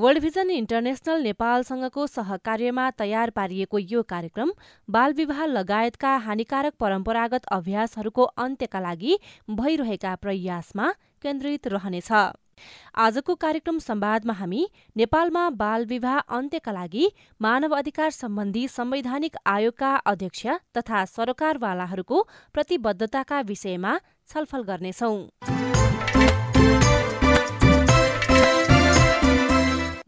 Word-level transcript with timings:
World 0.00 0.20
vision 0.22 0.50
international 0.50 1.22
नेपालसँगको 1.22 2.06
सहकार्यमा 2.06 2.84
तयार 2.98 3.30
पारिएको 3.30 3.78
यो 3.80 4.02
कार्यक्रम 4.12 4.52
बालविवाह 4.88 5.44
लगायतका 5.46 6.14
हानिकारक 6.26 6.74
परम्परागत 6.80 7.50
अभ्यासहरूको 7.52 8.24
अन्त्यका 8.44 8.80
लागि 8.80 9.18
भइरहेका 9.52 10.14
प्रयासमा 10.22 10.88
केन्द्रित 11.24 11.68
रहनेछ। 11.68 12.10
आजको 12.98 13.34
कार्यक्रम 13.36 13.78
संवादमा 13.80 14.38
हामी 14.40 14.66
नेपालमा 14.96 15.44
बाल 15.60 15.84
विवाह 15.92 16.18
अन्त्यका 16.38 16.72
लागि 16.72 17.12
मानव 17.40 17.76
अधिकार 17.76 18.10
सम्बन्धी 18.14 18.66
संवैधानिक 18.70 19.36
आयोगका 19.48 19.94
अध्यक्ष 20.08 20.46
तथा 20.76 21.04
सरकारवालाहरूको 21.12 22.26
प्रतिबद्धताका 22.54 23.40
विषयमा 23.48 23.98
छलफल 24.28 24.62
गर्नेछौं। 24.64 25.59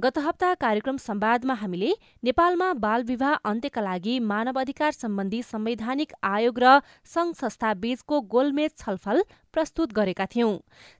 गत 0.03 0.19
हप्ता 0.19 0.53
कार्यक्रम 0.57 0.97
संवादमा 0.99 1.55
हामीले 1.55 1.91
नेपालमा 2.25 2.73
बाल 2.85 3.03
विवाह 3.05 3.35
अन्त्यका 3.51 3.81
लागि 3.81 4.15
मानव 4.31 4.59
अधिकार 4.61 4.93
सम्बन्धी 4.93 5.43
संवैधानिक 5.45 6.13
आयोग 6.27 6.59
र 6.63 6.73
संघ 7.07 7.35
संस्था 7.37 7.73
बीचको 7.83 8.21
गोलमेज 8.33 8.73
छलफल 8.79 9.23
प्रस्तुत 9.53 9.93
गरेका 9.93 10.27
थियौं। 10.27 10.53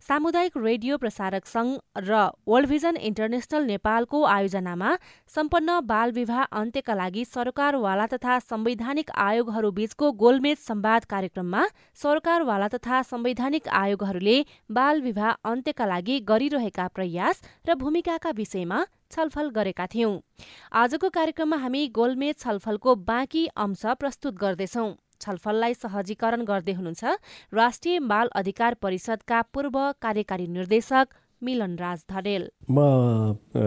सामुदायिक 0.09 0.57
रेडियो 0.59 0.97
प्रसारक 0.99 1.47
संघ 1.47 1.71
र 1.99 2.21
वर्ल्ड 2.49 2.69
भिजन 2.69 2.97
इन्टरनेशनल 3.03 3.65
नेपालको 3.67 4.23
आयोजनामा 4.27 4.91
सम्पन्न 5.31 5.79
बाल 5.87 6.13
विवाह 6.13 6.43
अन्त्यका 6.61 6.95
लागि 6.95 7.25
सरकारवाला 7.27 8.07
तथा 8.07 8.39
संवैधानिक 8.45 9.11
आयोगहरू 9.19 9.71
बीचको 9.73 10.13
गोलमेज 10.23 10.59
संवाद 10.61 11.05
कार्यक्रममा 11.11 11.67
सरकारवाला 12.03 12.69
तथा 12.69 13.03
संवैधानिक 13.11 13.69
आयोगहरूले 13.75 14.39
बाल 14.71 15.01
विवाह 15.03 15.31
अन्त्यका 15.53 15.87
लागि 15.87 16.19
गरिरहेका 16.29 16.89
प्रयास 16.95 17.43
र 17.69 17.75
भूमिकाका 17.77 18.31
विषयमा 18.37 18.85
छलफल 19.13 19.49
गरेका 19.51 19.87
थियौं। 19.87 20.13
आजको 20.73 21.09
कार्यक्रममा 21.11 21.57
हामी 21.63 21.87
गोलमेज 21.97 22.37
छलफलको 22.39 22.95
बाँकी 23.09 23.47
अंश 23.57 23.83
प्रस्तुत 24.01 24.35
गर्दैछौ। 24.37 24.87
छलफललाई 25.23 25.75
सहजीकरण 25.83 26.45
गर्दै 26.45 26.73
हुनुहुन्छ 26.79 27.05
राष्ट्रिय 27.55 27.99
बाल 28.13 28.29
अधिकार 28.41 28.75
परिषदका 28.83 29.43
पूर्व 29.55 29.77
कार्यकारी 30.03 30.47
निर्देशक 30.59 31.07
मिलन 31.43 31.75
राज 31.77 32.05
धरेल 32.11 32.43
म 32.71 32.79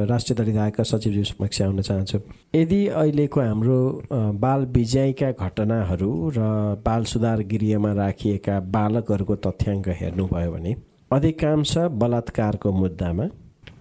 राष्ट्रिय 0.10 0.36
दलित 0.36 0.58
आयोगका 0.58 0.84
सचिवज्यू 0.84 1.24
समक्ष 1.30 1.62
आउन 1.62 1.82
चाहन्छु। 1.82 2.20
यदि 2.56 2.80
अहिलेको 3.00 3.42
हाम्रो 3.42 3.80
बाल 4.44 4.66
विजयका 4.76 5.32
घटनाहरू 5.46 6.12
र 6.38 6.40
बाल 6.86 7.04
सुधार 7.12 7.42
गृहमा 7.52 7.92
राखिएका 8.00 8.60
बालकहरूको 8.78 9.36
तथ्याङ्क 9.46 9.88
हेर्नुभयो 10.02 10.52
भने 10.52 10.76
अधिकांश 11.12 11.78
बलात्कारको 12.02 12.72
मुद्दामा 12.82 13.26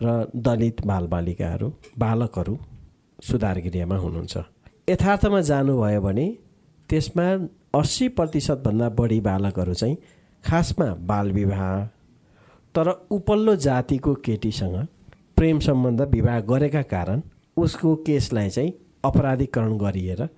र 0.03 0.17
दलित 0.47 0.87
बालबालिकाहरू 0.87 1.69
बालकहरू 1.99 2.55
सुधार 3.23 3.59
गृहमा 3.67 3.97
हुनुहुन्छ। 3.97 4.35
यथार्थमा 4.91 5.41
जानुभयो 5.51 6.01
भने 6.03 6.27
त्यसमा 6.91 7.27
अस्सी 7.75 8.09
प्रतिशतभन्दा 8.09 8.89
बढी 8.89 9.21
बालकहरू 9.21 9.75
चाहिँ 9.75 9.97
खासमा 10.45 10.87
बाल 11.07 11.33
विवाह 11.33 11.63
तर 12.75 12.91
उपल्लो 13.11 13.55
जातिको 13.57 14.15
केटीसँग 14.15 14.77
प्रेम 15.37 15.59
सम्बन्ध 15.59 16.03
विवाह 16.11 16.41
गरेका 16.41 16.83
कारण 16.83 17.23
उसको 17.57 17.95
केसलाई 18.07 18.49
चाहिँ 18.49 18.73
अपराधीकरण 19.05 19.77
गरिएर 19.79 20.29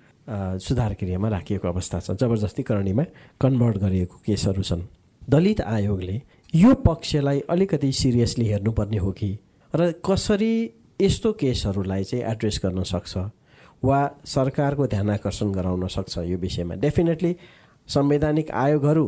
सुधार 0.59 0.95
गृहमा 1.01 1.29
राखिएको 1.29 1.67
अवस्था 1.67 1.99
छ 1.99 2.11
जबरजस्ती 2.11 2.63
करणीमा 2.63 3.03
कन्भर्ट 3.41 3.77
गरिएको 3.77 4.21
केसहरू 4.25 4.61
छन्। 4.61 4.81
दलित 5.29 5.61
आयोगले 5.61 6.21
यो 6.55 6.73
पक्षलाई 6.73 7.39
अलिकति 7.49 7.91
सिरियसली 7.91 8.45
हेर्नुपर्ने 8.45 8.97
हो 8.97 9.11
कि 9.11 9.37
र 9.73 9.91
कसरी 10.05 10.53
यस्तो 11.01 11.31
केसहरूलाई 11.33 12.03
चाहिँ 12.03 12.23
एड्रेस 12.25 12.59
गर्न 12.65 12.83
सक्छ? 12.83 13.17
वा 13.87 13.99
सरकारको 14.25 14.87
ध्यान 14.87 15.09
आकर्षण 15.09 15.51
गराउन 15.51 15.87
सक्छ 15.87 16.17
यो 16.19 16.37
विषयमा। 16.37 16.75
डेफिनेटली 16.75 17.35
संवैधानिक 17.87 18.51
आयोगहरू 18.51 19.05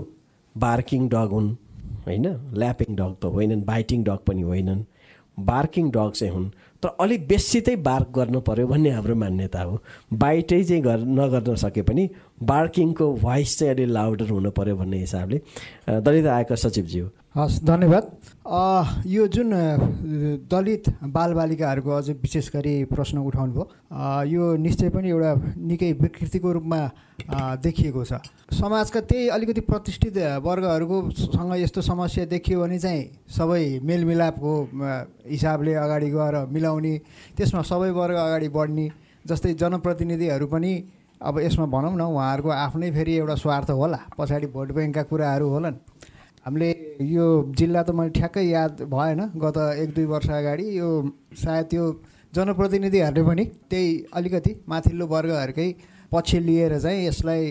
बार्किङ 0.55 1.07
डग 1.09 1.29
हुन् 1.31 1.49
होइन? 2.05 2.25
ल्यापिङ 2.53 2.95
डग 2.95 3.13
त 3.21 3.25
होइनन् 3.35 3.63
बाइटिङ 3.65 4.03
डग 4.03 4.19
पनि 4.27 4.41
होइनन्। 4.41 4.83
बार्किङ 5.37 5.89
डग 5.91 6.11
चाहिँ 6.11 6.33
हुन्। 6.33 6.49
तर 6.83 6.89
अलिक 6.99 7.27
बेसी 7.27 7.59
चाहिँ 7.61 7.81
बार्क 7.83 8.07
गर्नु 8.15 8.39
पऱ्यो 8.41 8.67
भन्ने 8.67 8.89
हाम्रो 8.89 9.15
मान्यता 9.15 9.61
हो। 9.61 9.79
बाइटै 10.13 10.63
चाहिँ 10.63 10.81
गर 10.83 10.99
नगर्न 11.19 11.55
सके 11.55 11.81
पनि 11.81 12.09
बार्किङको 12.43 13.13
भोइस 13.15 13.59
चाहिँ 13.59 13.73
अलि 13.73 13.85
लाउडर 13.85 14.29
हुनु 14.29 14.51
पऱ्यो 14.51 14.75
भन्ने 14.75 14.97
हिसाबले। 14.99 15.41
दलित 15.89 16.25
आयोगका 16.27 16.55
सचिवज्यू 16.55 17.05
हस् 17.35 17.61
धन्यवाद। 17.61 18.05
यो 19.05 19.25
जुन 19.29 19.51
दलित 20.49 20.89
बालबालिकाहरूको 21.13 21.91
अझ 21.91 22.09
विशेष 22.17 22.49
गरी 22.49 22.73
प्रश्न 22.89 23.17
उठाउनु 23.21 23.53
भयो 23.53 24.25
यो 24.25 24.55
निश्चय 24.57 24.89
पनि 24.89 25.09
एउटा 25.09 25.33
निकै 25.61 25.91
विकृतिको 26.01 26.51
रूपमा 26.51 26.79
देखिएको 27.61 28.03
छ। 28.03 28.13
समाजका 28.49 28.99
त्यही 29.05 29.27
अलिकति 29.29 29.61
प्रतिष्ठित 29.61 30.17
वर्गहरूको 30.41 30.97
सँग 31.29 31.53
यस्तो 31.61 31.81
समस्या 31.85 32.25
देखियो 32.33 32.61
भने 32.61 32.79
चाहिँ 32.79 33.29
सबै 33.29 33.79
मेलमिलापको 33.85 34.53
हिसाबले 35.29 35.73
अगाडि 35.85 36.09
गएर 36.09 36.35
मिलाउने 36.49 36.93
त्यसमा 37.37 37.61
सबै 37.61 37.91
वर्ग 37.93 38.15
अगाडि 38.17 38.49
बढ्ने 38.49 38.89
जस्तै 39.25 39.53
जनप्रतिनिधिहरू 39.53 40.47
पनि 40.49 40.73
अब 41.21 41.39
यसमा 41.45 41.65
भनौँ 41.67 41.93
न 41.93 42.01
उहाँहरूको 42.09 42.49
आफ्नै 42.49 42.91
फेरि 42.91 43.13
एउटा 43.21 43.35
स्वार्थ 43.37 43.69
होला। 43.69 43.99
पछाडि 44.17 44.47
भोट 44.49 44.71
ब्याङ्कका 44.71 45.03
कुराहरू 45.03 45.47
होलान्। 45.49 45.77
हामीले 46.49 46.69
यो 47.05 47.25
जिल्ला 47.53 47.81
त 47.85 47.89
मैले 47.93 48.09
ठ्याक्कै 48.17 48.43
याद 48.43 48.81
भएन 48.89 49.21
गत 49.37 49.57
एक 49.85 49.89
दुई 49.95 50.05
वर्ष 50.09 50.29
अगाडि 50.33 50.65
यो 50.77 50.89
सायद 51.37 51.65
त्यो 51.69 51.83
जनप्रतिनिधिहरूले 52.33 53.23
पनि 53.29 53.43
त्यही 53.69 53.89
अलिकति 54.17 54.51
माथिल्लो 54.69 55.05
वर्गहरूकै 55.13 55.69
पक्ष 56.11 56.35
लिएर 56.47 56.73
चाहिँ 56.79 57.05
यसलाई 57.07 57.45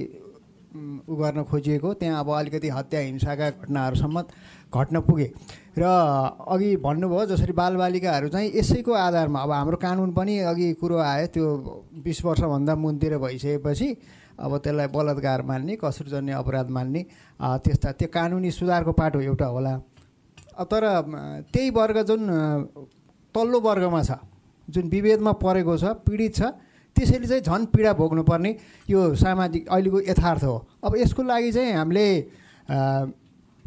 उ 1.09 1.15
गर्न 1.15 1.43
खोजिएको। 1.51 1.93
त्यहाँ 1.95 2.21
अब 2.21 2.29
अलिकति 2.31 2.69
हत्या 2.69 3.01
हिंसाका 3.01 3.51
घटनाहरूसम्म 3.51 4.23
घट्न 4.75 5.01
पुगे। 5.07 5.31
र 5.79 5.83
अघि 6.53 6.71
भन्नुभयो 6.83 7.27
जसरी 7.27 7.53
बालबालिकाहरू 7.55 8.29
चाहिँ 8.29 8.51
यसैको 8.55 8.93
आधारमा 8.93 9.41
अब 9.41 9.51
हाम्रो 9.53 9.77
कानुन 9.79 10.11
पनि 10.13 10.39
अघि 10.51 10.73
कुरो 10.83 10.97
आयो 10.99 11.27
त्यो 11.35 11.47
बिस 12.05 12.25
वर्षभन्दा 12.25 12.75
मुनतिर 12.75 13.19
भइसकेपछि 13.19 13.89
अब 14.39 14.57
त्यसलाई 14.65 14.87
बलात्कार 14.95 15.43
मान्ने 15.43 15.77
कसुरजन्य 15.83 16.33
अपराध 16.33 16.69
मान्ने 16.71 17.03
त्यस्ता 17.41 17.93
त्यो 17.99 18.09
कानुनी 18.09 18.51
सुधारको 18.51 18.93
पाटो 18.93 19.21
एउटा 19.21 19.47
होला। 19.47 19.75
तर 20.63 20.85
त्यही 21.53 21.71
वर्ग 21.71 21.99
जुन 22.07 22.23
तल्लो 23.35 23.59
वर्गमा 23.61 24.03
छ 24.03 24.11
जुन 24.69 24.89
विभेदमा 24.89 25.33
परेको 25.43 25.75
छ 25.79 25.85
पीडित 26.07 26.35
छ 26.35 26.43
त्यसैले 26.97 27.27
चाहिँ 27.27 27.43
झन् 27.43 27.67
पीडा 27.71 27.93
भोग्नुपर्ने 27.95 28.51
यो 28.91 29.01
सामाजिक 29.15 29.69
अहिलेको 29.69 29.99
यथार्थ 30.11 30.45
हो। 30.45 30.57
अब 30.85 30.93
यसको 30.99 31.23
लागि 31.23 31.53
चाहिँ 31.53 31.73
हामीले 31.73 32.07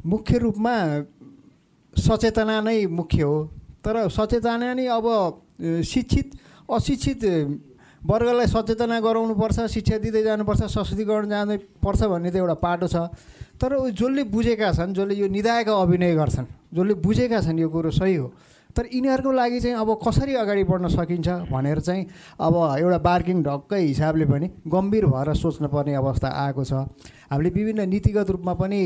मुख्य 0.03 0.37
रूपमा 0.37 0.75
सचेतना 1.93 2.59
नै 2.61 2.85
मुख्य 2.87 3.21
हो। 3.23 3.37
तर 3.83 4.07
सचेतना 4.09 4.73
नै 4.73 4.85
अब 4.87 5.05
शिक्षित 5.85 6.27
अशिक्षित 6.69 7.21
वर्गलाई 8.01 8.47
सचेतना 8.49 8.99
गराउनुपर्छ 8.99 9.59
शिक्षा 9.69 9.97
दिँदै 10.01 10.23
जानुपर्छ 10.23 10.61
सशक्तिकरण 10.73 11.29
जाँदै 11.29 11.57
पर्छ 11.85 12.01
भन्ने 12.09 12.29
त 12.31 12.35
एउटा 12.41 12.55
पाटो 12.57 12.87
छ। 12.89 12.95
तर 13.61 13.77
जसले 13.93 14.23
बुझेका 14.25 14.71
छन् 14.73 14.93
जसले 14.97 15.13
यो 15.21 15.27
निधायक 15.29 15.69
अभिनय 15.69 16.13
गर्छन् 16.17 16.47
जसले 16.73 16.93
बुझेका 16.97 17.39
छन् 17.45 17.59
यो 17.61 17.69
कुरो 17.69 17.91
सही 17.93 18.15
हो 18.15 18.27
तर 18.73 18.89
यिनीहरूको 18.89 19.31
लागि 19.31 19.59
चाहिँ 19.59 19.75
अब 19.77 19.89
कसरी 20.01 20.33
अगाडि 20.33 20.63
बढ्न 20.63 20.87
सकिन्छ 20.89 21.29
भनेर 21.51 21.79
चाहिँ 21.85 22.03
अब 22.41 22.55
एउटा 22.79 22.97
बार्किङ 23.05 23.37
ढक्कै 23.43 23.79
हिसाबले 23.85 24.25
पनि 24.25 24.47
गम्भीर 24.65 25.05
भएर 25.05 25.33
सोच्न 25.37 25.67
पर्ने 25.67 25.93
अवस्था 25.93 26.27
आएको 26.27 26.63
छ। 26.63 26.73
हामीले 27.29 27.49
विभिन्न 27.51 27.85
नीतिगत 27.85 28.29
रूपमा 28.31 28.53
पनि 28.55 28.81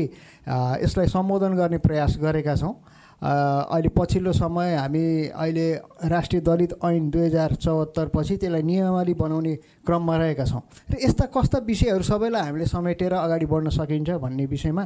यसलाई 0.82 1.06
सम्बोधन 1.06 1.52
गर्ने 1.56 1.78
प्रयास 1.78 2.18
गरेका 2.20 2.54
छौँ। 2.56 2.74
अहिले 3.22 3.88
पछिल्लो 3.96 4.32
समय 4.32 4.74
हामी 4.76 5.04
अहिले 5.32 5.66
राष्ट्रिय 6.04 6.40
दलित 6.44 6.72
ऐन 6.84 7.08
दुई 7.10 7.24
हजार 7.26 7.54
चौहत्तरपछि 7.56 8.36
त्यसलाई 8.36 8.62
नियमावली 8.62 9.14
बनाउने 9.14 9.54
क्रममा 9.86 10.16
रहेका 10.16 10.44
छौँ। 10.44 10.60
र 10.92 10.94
यस्ता 11.00 11.24
कस्ता 11.32 11.58
विषयहरू 11.64 12.04
सबैलाई 12.04 12.42
हामीले 12.44 12.66
समेटेर 12.68 13.12
अगाडि 13.16 13.46
बढ्न 13.46 13.68
सकिन्छ 13.72 14.10
भन्ने 14.20 14.46
विषयमा 14.46 14.82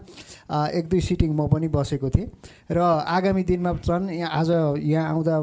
एक 0.70 0.88
दुई 0.88 1.00
सिटिङ 1.00 1.34
म 1.34 1.48
पनि 1.50 1.68
बसेको 1.74 2.08
थिएँ। 2.10 2.28
र 2.70 2.78
आगामी 2.78 3.42
दिनमा 3.50 3.72
झन् 3.82 4.10
यहाँ 4.14 4.30
आज 4.30 4.50
यहाँ 4.78 5.08
आउँदा 5.10 5.34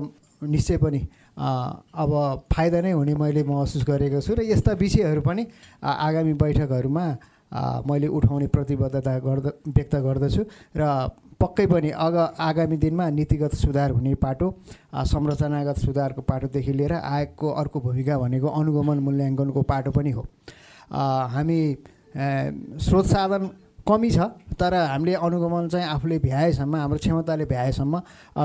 निश्चय 0.47 0.77
पनि 0.79 1.01
अब 1.37 2.11
फाइदा 2.49 2.81
नै 2.81 2.91
हुने 2.95 3.13
मैले 3.13 3.43
महसुस 3.43 3.83
गरेको 3.83 4.21
छु। 4.23 4.31
र 4.31 4.47
यस्ता 4.47 4.73
विषयहरू 4.79 5.21
पनि 5.27 5.43
आगामी 5.83 6.33
बैठकहरूमा 6.39 7.05
मैले 7.83 8.07
उठाउने 8.07 8.47
प्रतिबद्धता 8.47 9.19
गर्द 9.19 9.45
व्यक्त 9.75 9.95
गर्दछु। 10.07 10.43
र 10.71 10.83
पक्कै 11.39 11.65
पनि 11.67 11.89
अग 11.91 12.15
आगामी 12.39 12.77
दिनमा 12.77 13.09
नीतिगत 13.13 13.53
सुधार 13.55 13.91
हुने 13.91 14.13
पाटो 14.17 14.47
संरचनागत 15.05 15.77
सुधारको 15.79 16.21
पाटोदेखि 16.25 16.73
लिएर 16.73 16.93
आयोगको 16.93 17.47
अर्को 17.61 17.79
भूमिका 17.79 18.17
भनेको 18.17 18.47
अनुगमन 18.59 18.97
मूल्याङ्कनको 19.05 19.61
पाटो 19.61 19.91
पनि 19.91 20.11
हो। 20.11 20.25
हामी 21.33 21.59
स्रोत 22.81 23.05
साधन 23.05 23.49
कमी 23.87 24.09
छ 24.11 24.19
तर 24.59 24.73
हामीले 24.73 25.13
अनुगमन 25.15 25.67
चाहिँ 25.69 25.87
आफूले 25.87 26.17
भ्याएसम्म 26.19 26.75
हाम्रो 26.75 26.97
क्षमताले 26.99 27.45
भ्याएसम्म 27.45 28.01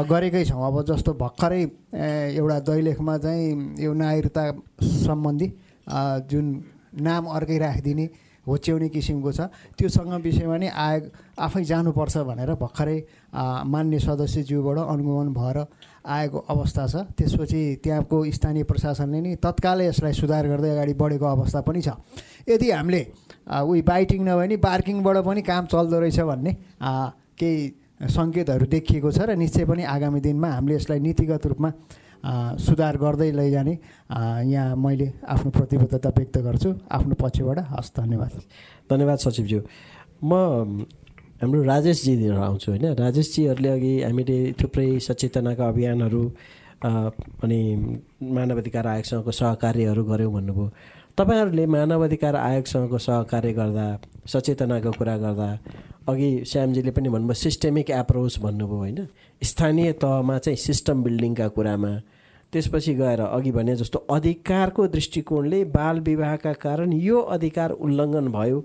गरेकै 0.06 0.44
छौँ। 0.44 0.60
अब 0.60 0.76
जस्तो 0.86 1.12
भर्खरै 1.16 1.62
एउटा 2.36 2.58
दैलेखमा 2.68 3.16
चाहिँ 3.18 3.80
यो 3.80 3.92
नागरिकता 3.92 4.44
सम्बन्धी 5.02 5.48
जुन 6.30 6.46
नाम 7.00 7.24
अर्कै 7.36 7.58
राखिदिने 7.58 8.06
होच्याउने 8.46 8.88
किसिमको 8.88 9.30
छ। 9.32 9.40
त्योसँग 9.78 10.12
विषयमा 10.22 10.56
नै 10.58 10.68
आयोग 10.68 11.04
आफै 11.38 11.62
जानुपर्छ 11.64 12.16
भनेर 12.26 12.50
भर्खरै 12.58 12.98
मान्य 13.32 13.98
सदस्यज्यूबाट 14.02 14.78
अनुगमन 14.82 15.28
भएर 15.32 15.58
आएको 16.02 16.38
अवस्था 16.50 16.86
छ। 16.86 16.94
त्यसपछि 17.14 17.60
त्यहाँको 17.84 18.16
स्थानीय 18.34 18.64
प्रशासनले 18.66 19.20
नै 19.20 19.34
तत्कालै 19.38 19.86
यसलाई 19.86 20.12
सुधार 20.18 20.44
गर्दै 20.50 20.70
अगाडि 20.74 20.94
बढेको 20.98 21.26
अवस्था 21.26 21.60
पनि 21.62 21.80
छ। 21.82 21.94
यदि 22.48 22.70
हामीले 22.70 23.02
उही 23.46 23.82
बाइटिङ 23.82 24.20
नभए 24.26 24.46
नि 24.46 24.56
पार्किङबाट 24.58 25.16
पनि 25.22 25.42
काम 25.42 25.64
चल्दो 25.70 25.96
रहेछ 26.02 26.20
भन्ने 26.26 26.52
केही 27.38 27.58
सङ्केतहरू 28.02 28.66
देखिएको 28.66 29.10
छ 29.14 29.18
र 29.30 29.38
निश्चय 29.38 29.64
पनि 29.64 29.82
आगामी 29.86 30.20
दिनमा 30.20 30.48
हामीले 30.58 30.74
यसलाई 30.74 31.00
नीतिगत 31.06 31.46
रूपमा 31.46 31.70
सुधार 32.24 32.96
गर्दै 32.96 33.30
लैजाने 33.32 33.72
यहाँ 34.50 34.76
मैले 34.76 35.06
आफ्नो 35.26 35.50
प्रतिबद्धता 35.50 36.08
व्यक्त 36.16 36.38
गर्छु। 36.38 36.70
आफ्नो 36.90 37.14
पक्षबाट 37.18 37.58
हस् 37.70 37.90
धन्यवाद। 37.98 38.32
धन्यवाद 38.90 39.18
सचिवज्यू। 39.18 39.60
म 40.24 40.86
हाम्रो 41.42 41.62
राजेशजीतिर 41.62 42.32
आउँछु 42.38 42.70
होइन। 42.70 42.84
राजेशजीहरूले 42.94 43.68
अघि 43.68 43.92
हामीले 44.02 44.38
थुप्रै 44.54 44.88
सचेतनाका 45.02 45.68
अभियानहरू 45.68 46.22
अनि 47.42 47.60
मानव 48.22 48.58
अधिकार 48.58 48.86
आयोगसँगको 48.86 49.30
सहकार्यहरू 49.30 50.02
गऱ्यौँ 50.04 50.32
भन्नुभयो। 50.32 50.70
तपाईँहरूले 51.18 51.66
मानव 51.66 52.04
अधिकार 52.04 52.34
आयोगसँगको 52.36 52.98
सहकार्य 52.98 53.52
गर्दा 53.52 53.86
सचेतनाको 54.26 54.90
कुरा 54.98 55.16
गर्दा 55.18 55.48
अघि 56.08 56.30
श्यामजीले 56.46 56.90
पनि 56.90 57.08
भन्नुभयो 57.08 57.34
सिस्टेमिक 57.34 57.90
एप्रोच 57.90 58.38
भन्नुभयो 58.38 58.78
होइन। 58.78 59.06
स्थानीय 59.42 59.92
तहमा 59.98 60.38
चाहिँ 60.38 60.56
सिस्टम 60.58 61.02
बिल्डिङका 61.02 61.48
कुरामा 61.54 61.92
त्यसपछि 62.52 62.94
गएर 62.94 63.20
अघि 63.20 63.50
भने 63.52 63.74
जस्तो 63.76 63.98
अधिकारको 64.10 64.86
दृष्टिकोणले 64.88 65.64
बाल 65.72 66.00
विवाहका 66.00 66.52
कारण 66.52 66.92
यो 66.92 67.20
अधिकार 67.36 67.70
उल्लङ्घन 67.70 68.28
भयो 68.32 68.64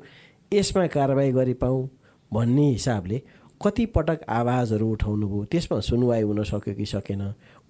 यसमा 0.54 0.86
कारवाही 0.88 1.32
गरिपाउँ 1.32 1.88
भन्ने 2.32 2.70
हिसाबले 2.70 3.22
कतिपटक 3.62 4.20
आवाजहरू 4.30 4.92
उठाउनु 4.92 5.28
भयो। 5.28 5.44
त्यसमा 5.52 5.80
सुनवाई 5.80 6.22
हुन 6.22 6.44
सक्यो 6.44 6.74
कि 6.76 6.86
सकेन 6.86 7.22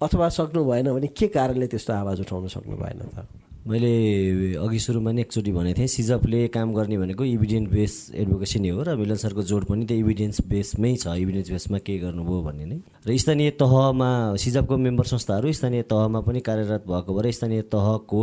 अथवा 0.02 0.28
सक्नु 0.28 0.64
भएन 0.64 0.92
भने 0.92 1.06
के 1.06 1.26
कारणले 1.28 1.66
त्यस्तो 1.66 1.92
आवाज 1.92 2.20
उठाउन 2.20 2.46
सक्नु 2.48 2.76
भएन 2.76 3.00
त? 3.14 3.26
मैले 3.68 4.56
अघि 4.64 4.78
सुरुमा 4.80 5.12
नै 5.12 5.20
एकचोटि 5.20 5.52
भनेको 5.52 5.76
थिएँ 5.76 5.92
सिजपले 5.92 6.40
काम 6.48 6.72
गर्ने 6.72 6.96
भनेको 6.98 7.24
इभिडेन्स 7.36 7.68
बेस 7.68 7.94
एडभोकेसी 8.16 8.58
नै 8.64 8.68
हो 8.72 8.80
र 8.80 8.96
मिलन 8.96 9.20
सरको 9.20 9.42
जोड 9.44 9.64
पनि 9.68 9.84
त्यो 9.84 9.96
इभिडेन्स 10.08 10.40
बेसमै 10.48 10.94
छ। 10.96 11.12
इभिडेन्स 11.20 11.50
बेसमा 11.52 11.78
के 11.84 11.98
गर्नुभयो 12.00 12.40
भन्ने 12.48 12.64
नै। 12.64 12.78
र 13.04 13.12
स्थानीय 13.12 13.50
तहमा 13.60 14.10
सिजपको 14.40 14.76
मेम्बर 14.88 15.04
संस्थाहरू 15.12 15.52
स्थानीय 15.52 15.82
तहमा 15.84 16.20
पनि 16.24 16.40
कार्यरत 16.48 16.88
भएको 16.88 17.12
भएर 17.12 17.30
स्थानीय 17.36 17.62
तहको 17.68 18.20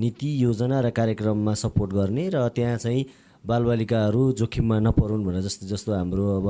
नीति 0.00 0.30
योजना 0.44 0.80
र 0.80 0.90
कार्यक्रममा 0.96 1.54
सपोर्ट 1.60 1.92
गर्ने 1.92 2.24
र 2.32 2.48
त्यहाँ 2.48 2.76
चाहिँ 2.80 3.04
बालबालिकाहरू 3.44 4.22
जोखिममा 4.40 4.76
नपरुन् 4.80 5.24
भनेर 5.28 5.42
जस्तो 5.44 5.66
जस्तो 5.76 5.92
हाम्रो 5.92 6.24
अब 6.40 6.48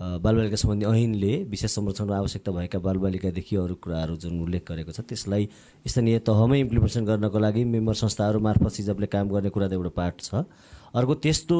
बालबालिका 0.00 0.56
सम्बन्धी 0.56 0.86
ऐनले 0.86 1.32
विशेष 1.50 1.70
संरक्षणको 1.70 2.12
आवश्यकता 2.12 2.50
भएका 2.52 2.78
बालबालिकादेखि 2.86 3.56
अरू 3.56 3.74
कुराहरू 3.78 4.16
जुन 4.22 4.42
उल्लेख 4.42 4.62
गरेको 4.68 4.92
छ 4.92 5.00
त्यसलाई 5.06 5.48
स्थानीय 5.86 6.18
तहमै 6.26 6.58
इम्प्लिमेन्टेसन 6.60 7.04
गर्नको 7.06 7.38
लागि 7.38 7.62
मेम्बर 7.64 7.94
संस्थाहरू 8.02 8.38
मार्फत 8.46 8.72
सिजपले 8.78 9.06
काम 9.14 9.28
गर्ने 9.30 9.50
कुरा 9.54 9.68
त 9.68 9.72
एउटा 9.78 9.92
पार्ट 9.94 10.16
छ। 10.26 10.44
अर्को 10.98 11.14
त्यस्तो 11.24 11.56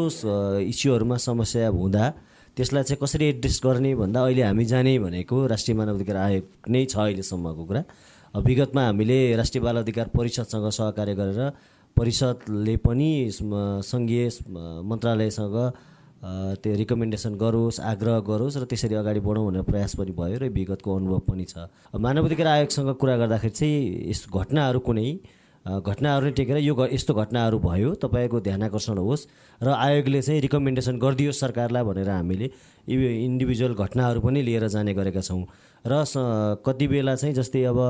इस्युहरूमा 0.67 1.17
समस्या 1.29 1.69
हुँदा 1.79 2.05
त्यसलाई 2.57 2.83
चाहिँ 2.83 2.99
कसरी 3.03 3.25
एड्रेस 3.39 3.61
गर्ने 3.65 3.95
भन्दा 4.03 4.21
अहिले 4.27 4.43
हामी 4.43 4.65
जाने 4.73 4.99
भनेको 4.99 5.37
राष्ट्रिय 5.55 5.77
मानव 5.79 5.95
अधिकार 5.95 6.17
आयोग 6.27 6.45
नै 6.75 6.85
छ 6.91 6.95
अहिलेसम्मको 7.07 7.65
कुरा। 7.71 7.83
विगतमा 8.35 8.83
हामीले 8.85 9.19
राष्ट्रिय 9.39 9.63
बाल 9.63 9.77
अधिकार 9.79 10.07
परिषदसँग 10.11 10.69
सहकार्य 10.75 11.15
गरेर 11.15 11.41
परिषदले 11.97 12.77
पनि 12.83 13.11
सङ्घीय 13.31 14.29
मन्त्रालयसँग 14.91 15.57
त्यो 16.25 16.75
रिकमेन्डेसन 16.77 17.35
गरोस् 17.37 17.81
आग्रह 17.85 18.19
गरोस् 18.25 18.57
र 18.57 18.65
त्यसरी 18.65 18.95
अगाडि 18.97 19.21
बढौँ 19.21 19.45
भनेर 19.47 19.63
प्रयास 19.69 19.95
पनि 20.01 20.13
भयो 20.17 20.39
र 20.41 20.49
विगतको 20.49 20.91
अनुभव 20.97 21.19
पनि 21.29 21.45
छ। 21.45 21.69
मानव 21.93 22.25
अधिकार 22.25 22.47
आयोगसँग 22.47 22.91
कुरा 22.97 23.17
गर्दाखेरि 23.21 23.53
चाहिँ 23.53 24.09
यस 24.09 24.27
घटनाहरू 24.33 24.81
कुनै 24.81 25.09
घटनाहरू 25.65 26.25
नै 26.25 26.33
टेकेर 26.33 26.57
यो 26.65 26.75
यस्तो 26.93 27.13
घटनाहरू 27.15 27.59
भयो 27.61 27.95
तपाईँको 28.01 28.41
ध्यान 28.41 28.63
आकर्षण 28.69 28.99
होस् 29.01 29.27
र 29.61 29.69
आयोगले 29.69 30.21
चाहिँ 30.23 30.41
रिकमेन्डेसन 30.41 30.97
गरिदियोस् 30.97 31.41
सरकारलाई 31.41 31.83
भनेर 31.85 32.09
हामीले 32.11 32.47
इन्डिभिजुअल 32.89 33.75
घटनाहरू 33.75 34.21
पनि 34.21 34.41
लिएर 34.43 34.69
जाने 34.69 34.93
गरेका 34.95 35.21
छौँ। 35.21 35.45
र 35.85 36.05
कति 36.65 36.87
बेला 36.89 37.15
चाहिँ 37.17 37.35
जस्तै 37.37 37.65
अब 37.69 37.81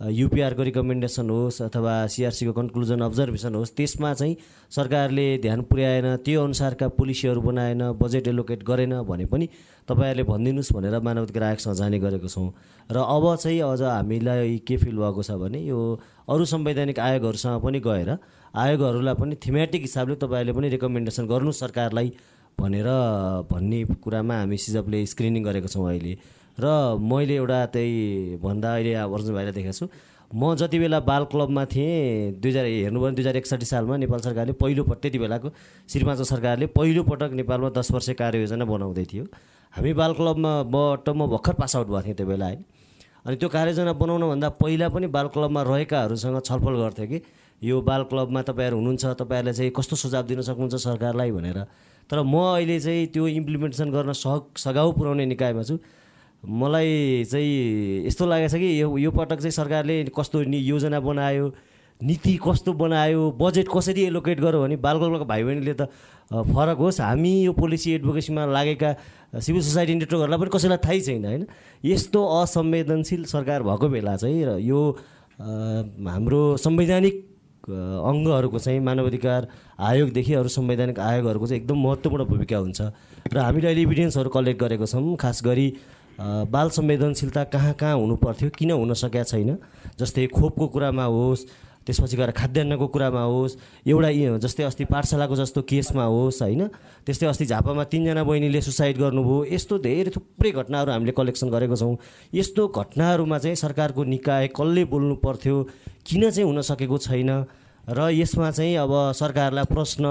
युपिआरको 0.00 0.62
रिकमेन्डेसन 0.62 1.30
होस् 1.30 1.60
अथवा 1.62 1.94
सिआरसीको 2.06 2.52
कन्क्लुजन 2.52 3.00
अब्जर्भेसन 3.02 3.54
होस् 3.54 3.74
त्यसमा 3.76 4.12
चाहिँ 4.14 4.36
सरकारले 4.72 5.26
ध्यान 5.42 5.62
पुर्याएन 5.66 6.16
त्यो 6.22 6.44
अनुसारका 6.44 6.88
पोलिसीहरू 6.94 7.40
बनाएन 7.40 7.82
बजेट 7.98 8.28
एलोकेट 8.28 8.62
गरेन 8.62 8.94
भने 9.02 9.24
पनि 9.26 9.48
तपाईँहरूले 9.88 10.22
भनिदिनुहोस् 10.22 10.72
भनेर 10.72 10.98
मानव 11.02 11.22
अधिकार 11.22 11.42
आयोगसँग 11.42 11.74
जाने 11.74 11.98
गरेको 11.98 12.28
छौँ। 12.28 12.48
र 12.90 12.96
अब 12.96 13.24
चाहिँ 13.42 13.60
अझ 13.60 13.82
हामीलाई 13.82 14.58
के 14.62 14.76
फिल 14.76 14.96
भएको 14.96 15.22
छ 15.22 15.30
भने 15.34 15.66
यो 15.66 15.78
अरू 16.30 16.44
संवैधानिक 16.46 16.98
आयोगहरूसँग 16.98 17.60
पनि 17.62 17.80
गएर 17.80 18.16
आयोगहरूलाई 18.54 19.14
पनि 19.18 19.34
थिमेटिक 19.42 19.82
हिसाबले 19.82 20.14
तपाईँहरूले 20.14 20.52
पनि 20.52 20.68
रिकमेन्डेसन 20.78 21.26
गर्नु 21.26 21.52
सरकारलाई 21.58 22.12
भनेर 22.58 22.88
भन्ने 23.50 23.84
कुरामा 23.98 24.34
हामी 24.38 24.56
सिजपले 24.56 25.06
स्क्रिनिङ 25.06 25.42
गरेको 25.44 25.68
छौँ 25.68 25.88
अहिले। 25.90 26.18
र 26.60 26.98
मैले 27.00 27.34
एउटा 27.36 27.64
त्यही 27.74 28.36
भन्दा 28.42 28.74
अहिले 28.74 28.94
अर्जुन 28.94 29.34
भाइलाई 29.34 29.52
देखेको 29.52 29.72
छु। 29.72 29.88
म 30.30 30.54
जति 30.54 30.78
बेला 30.78 31.00
बाल 31.00 31.24
क्लबमा 31.24 31.64
थिएँ 31.64 32.36
दुई 32.36 32.50
हजार 32.50 32.64
हेर्नु 32.66 33.00
भने 33.00 33.14
दुई 33.16 33.22
हजार 33.22 33.36
एकसट्ठी 33.36 33.66
सालमा 33.66 33.96
नेपाल 33.96 34.20
सरकारले 34.20 34.52
पहिलोपटक 34.60 35.00
त्यति 35.00 35.18
बेलाको 35.18 35.48
श्रीमाचो 35.88 36.24
सरकारले 36.24 36.66
पहिलोपटक 36.76 37.30
नेपालमा 37.32 37.68
दस 37.72 37.90
वर्ष 37.90 38.10
कार्ययोजना 38.18 38.64
बनाउँदै 38.64 39.04
थियो। 39.12 39.24
हामी 39.72 39.92
बाल 39.94 40.12
क्लबमा 40.12 40.52
बाट 40.68 41.08
म 41.08 41.26
भर्खर 41.32 41.54
पास 41.56 41.76
आउट 41.76 41.86
भएको 41.88 42.02
थिएँ 42.04 42.16
त्यो 42.16 42.26
बेला 42.26 42.46
होइन। 42.46 42.64
अनि 43.24 43.36
त्यो 43.36 43.48
कार्ययोजना 43.48 43.92
बनाउनुभन्दा 43.92 44.48
पहिला 44.60 44.88
पनि 44.88 45.06
बाल 45.16 45.26
क्लबमा 45.32 45.62
रहेकाहरूसँग 45.62 46.40
छलफल 46.44 46.74
गर्थ्यो 46.76 47.06
कि 47.06 47.18
यो 47.62 47.80
बाल 47.80 48.02
क्लबमा 48.12 48.42
तपाईँहरू 48.42 48.76
हुनुहुन्छ 48.76 49.04
तपाईँहरूले 49.16 49.52
चाहिँ 49.52 49.70
कस्तो 49.72 49.96
सुझाव 49.96 50.22
दिन 50.28 50.40
सक्नुहुन्छ 50.44 50.74
सरकारलाई 50.76 51.30
भनेर। 51.32 51.58
तर 52.10 52.22
म 52.22 52.36
अहिले 52.52 52.78
चाहिँ 52.80 53.06
त्यो 53.08 53.26
इम्प्लिमेन्टेसन 53.40 53.90
गर्न 53.90 54.12
सग 54.12 54.60
सघाउ 54.60 54.92
पुऱ्याउने 54.92 55.24
निकायमा 55.26 55.62
छु। 55.62 55.76
मलाई 56.42 57.24
चाहिँ 57.30 58.06
यस्तो 58.06 58.26
लागेको 58.26 58.48
छ 58.48 58.60
कि 58.60 58.68
यो 58.80 58.96
यो 58.98 59.10
पटक 59.10 59.38
चाहिँ 59.38 59.50
सरकारले 59.52 60.04
कस्तो 60.16 60.42
नि 60.46 60.58
योजना 60.58 61.00
बनायो 61.00 61.46
नीति 62.00 62.38
कस्तो 62.38 62.72
बनायो 62.72 63.30
बजेट 63.40 63.68
कसरी 63.68 64.02
एलोकेट 64.04 64.40
गर्यो 64.40 64.62
भने 64.62 64.76
बालगोलको 64.78 65.24
भाइ 65.24 65.42
बहिनीले 65.44 65.74
त 65.74 65.90
फरक 66.30 66.78
होस्। 66.78 67.00
हामी 67.00 67.32
यो 67.42 67.52
पोलिसी 67.52 67.92
एडभोकेसीमा 67.92 68.44
लागेका 68.46 68.90
सिभिल 69.34 69.62
सोसाइटी 69.62 69.94
नेटवर्कहरूलाई 69.94 70.38
पनि 70.38 70.50
कसैलाई 70.54 70.78
थाहै 70.78 71.00
छैन 71.00 71.24
होइन? 71.24 71.46
यस्तो 71.84 72.20
असंवेदनशील 72.22 73.24
सरकार 73.26 73.62
भएको 73.62 73.88
बेला 73.88 74.16
चाहिँ 74.16 74.44
र 74.46 74.58
यो 74.62 74.80
हाम्रो 75.38 76.56
संवैधानिक 76.62 77.16
अङ्गहरूको 77.68 78.58
चाहिँ 78.58 78.80
मानव 78.80 79.06
अधिकार 79.06 79.48
आयोगदेखि 79.80 80.34
अरू 80.34 80.48
संवैधानिक 80.48 80.98
आयोगहरूको 80.98 81.46
चाहिँ 81.46 81.62
एकदम 81.62 81.78
महत्त्वपूर्ण 81.82 82.24
भूमिका 82.24 82.56
हुन्छ। 82.56 82.80
र 83.32 83.36
हामीले 83.38 83.66
अहिले 83.66 83.82
इभिडेन्सहरू 83.82 84.30
कलेक्ट 84.30 84.60
गरेको 84.60 84.86
छौँ। 84.86 85.16
खास 85.16 85.42
गरी 85.44 85.66
बाल 86.18 86.68
संवेदनशीलता 86.70 87.44
कहाँ 87.44 87.72
कहाँ 87.74 87.96
हुनु 87.96 88.16
पर्थ्यो 88.16 88.50
किन 88.50 88.70
हुन 88.70 88.92
सकेका 88.94 89.22
छैन? 89.22 89.56
जस्तै 89.98 90.26
खोपको 90.26 90.66
कुरामा 90.66 91.04
होस् 91.04 91.46
त्यसपछि 91.86 92.16
गएर 92.16 92.30
खाद्यान्नको 92.34 92.86
कुरामा 92.86 93.22
होस् 93.22 93.56
एउटा 93.86 94.10
जस्तै 94.38 94.62
अस्ति 94.64 94.84
पाठशालाको 94.84 95.36
जस्तो 95.36 95.62
केसमा 95.62 96.04
होस् 96.04 96.42
होइन? 96.42 96.66
त्यस्तै 97.06 97.26
अस्ति 97.26 97.46
झापामा 97.46 97.84
तिनजना 97.84 98.24
बहिनीले 98.24 98.60
सुसाइड 98.60 98.98
गर्नुभयो 98.98 99.44
यस्तो 99.54 99.78
धेरै 99.78 100.10
थुप्रै 100.10 100.50
घटनाहरू 100.52 100.90
हामीले 100.90 101.12
कलेक्सन 101.14 101.48
गरेको 101.48 101.76
छौँ। 101.76 101.96
यस्तो 102.34 102.66
घटनाहरूमा 102.68 103.38
चाहिँ 103.38 103.56
सरकारको 103.56 104.04
निकाय 104.04 104.46
कसले 104.58 104.84
बोल्नु 104.84 105.14
पर्थ्यो 105.22 105.56
किन 106.02 106.30
चाहिँ 106.30 106.50
हुन 106.50 106.60
सकेको 106.60 106.98
छैन? 106.98 107.30
र 107.88 108.10
यसमा 108.12 108.50
चाहिँ 108.50 108.76
अब 108.76 108.92
सरकारलाई 109.14 109.64
प्रश्न 109.64 110.04